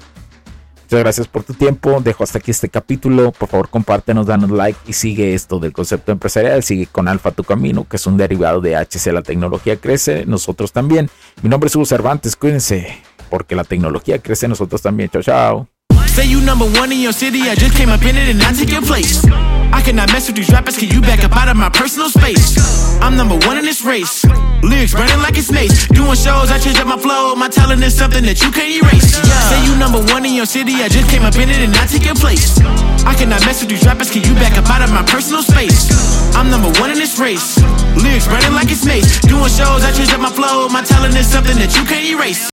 Muchas 0.93 1.05
gracias 1.05 1.27
por 1.27 1.43
tu 1.43 1.55
tiempo. 1.55 2.01
Dejo 2.03 2.23
hasta 2.23 2.37
aquí 2.37 2.51
este 2.51 2.69
capítulo. 2.69 3.31
Por 3.31 3.49
favor, 3.49 3.67
compártenos, 3.67 4.27
danos 4.27 4.51
like 4.51 4.77
y 4.85 4.93
sigue 4.93 5.33
esto 5.33 5.57
del 5.57 5.73
concepto 5.73 6.11
empresarial. 6.11 6.61
Sigue 6.61 6.85
con 6.85 7.07
Alfa 7.07 7.31
Tu 7.31 7.43
Camino, 7.43 7.87
que 7.89 7.95
es 7.95 8.05
un 8.05 8.15
derivado 8.15 8.61
de 8.61 8.75
HC. 8.75 9.11
La 9.11 9.23
tecnología 9.23 9.77
crece, 9.77 10.27
nosotros 10.27 10.71
también. 10.71 11.09
Mi 11.41 11.49
nombre 11.49 11.67
es 11.67 11.75
Hugo 11.75 11.85
Cervantes. 11.85 12.35
Cuídense, 12.35 13.01
porque 13.31 13.55
la 13.55 13.63
tecnología 13.63 14.19
crece, 14.19 14.47
nosotros 14.47 14.83
también. 14.83 15.09
Chao, 15.09 15.23
chao. 15.23 15.67
Say 16.13 16.29
you 16.29 16.41
number 16.41 16.69
one 16.77 16.91
in 16.91 16.99
your 17.01 17.11
city, 17.11 17.49
I 17.49 17.55
just 17.55 17.73
came 17.75 17.89
up 17.89 18.05
in 18.05 18.15
it 18.15 18.29
and 18.29 18.37
I 18.43 18.53
take 18.53 18.69
your 18.69 18.83
place. 18.83 19.25
I 19.73 19.81
cannot 19.81 20.13
mess 20.13 20.27
with 20.27 20.35
these 20.35 20.51
rappers, 20.53 20.77
can 20.77 20.89
you 20.89 21.01
back 21.01 21.25
up 21.25 21.35
out 21.35 21.49
of 21.49 21.57
my 21.57 21.69
personal 21.69 22.07
space? 22.07 22.53
I'm 23.01 23.17
number 23.17 23.33
one 23.49 23.57
in 23.57 23.65
this 23.65 23.81
race. 23.83 24.23
Lyrics 24.61 24.93
burning 24.93 25.17
like 25.25 25.39
it's 25.41 25.51
mace. 25.51 25.87
Doing 25.87 26.13
shows, 26.13 26.53
I 26.53 26.59
change 26.59 26.77
up 26.77 26.85
my 26.85 26.99
flow. 27.01 27.33
My 27.33 27.49
talent 27.49 27.81
is 27.81 27.97
something 27.97 28.23
that 28.25 28.45
you 28.45 28.51
can't 28.51 28.69
erase. 28.69 29.17
Say 29.49 29.57
you 29.65 29.73
number 29.81 30.05
one 30.13 30.23
in 30.23 30.35
your 30.35 30.45
city, 30.45 30.85
I 30.85 30.87
just 30.87 31.09
came 31.09 31.23
up 31.25 31.33
in 31.33 31.49
it 31.49 31.57
and 31.57 31.73
I 31.73 31.87
take 31.89 32.05
your 32.05 32.13
place. 32.13 32.61
I 33.09 33.17
cannot 33.17 33.41
mess 33.49 33.65
with 33.65 33.73
these 33.73 33.83
rappers, 33.83 34.11
can 34.11 34.21
you 34.21 34.35
back 34.37 34.53
up 34.53 34.69
out 34.69 34.85
of 34.85 34.93
my 34.93 35.01
personal 35.09 35.41
space? 35.41 35.89
I'm 36.37 36.53
number 36.53 36.69
one 36.77 36.93
in 36.93 37.01
this 37.01 37.17
race. 37.17 37.57
Lyrics 37.97 38.29
burning 38.29 38.53
like 38.53 38.69
it's 38.69 38.85
mace. 38.85 39.17
Doing 39.25 39.49
shows, 39.49 39.81
I 39.81 39.89
change 39.97 40.13
up 40.13 40.21
my 40.21 40.29
flow. 40.29 40.69
My 40.69 40.85
talent 40.85 41.17
is 41.17 41.25
something 41.25 41.57
that 41.57 41.73
you 41.73 41.81
can't 41.89 42.05
erase. 42.05 42.52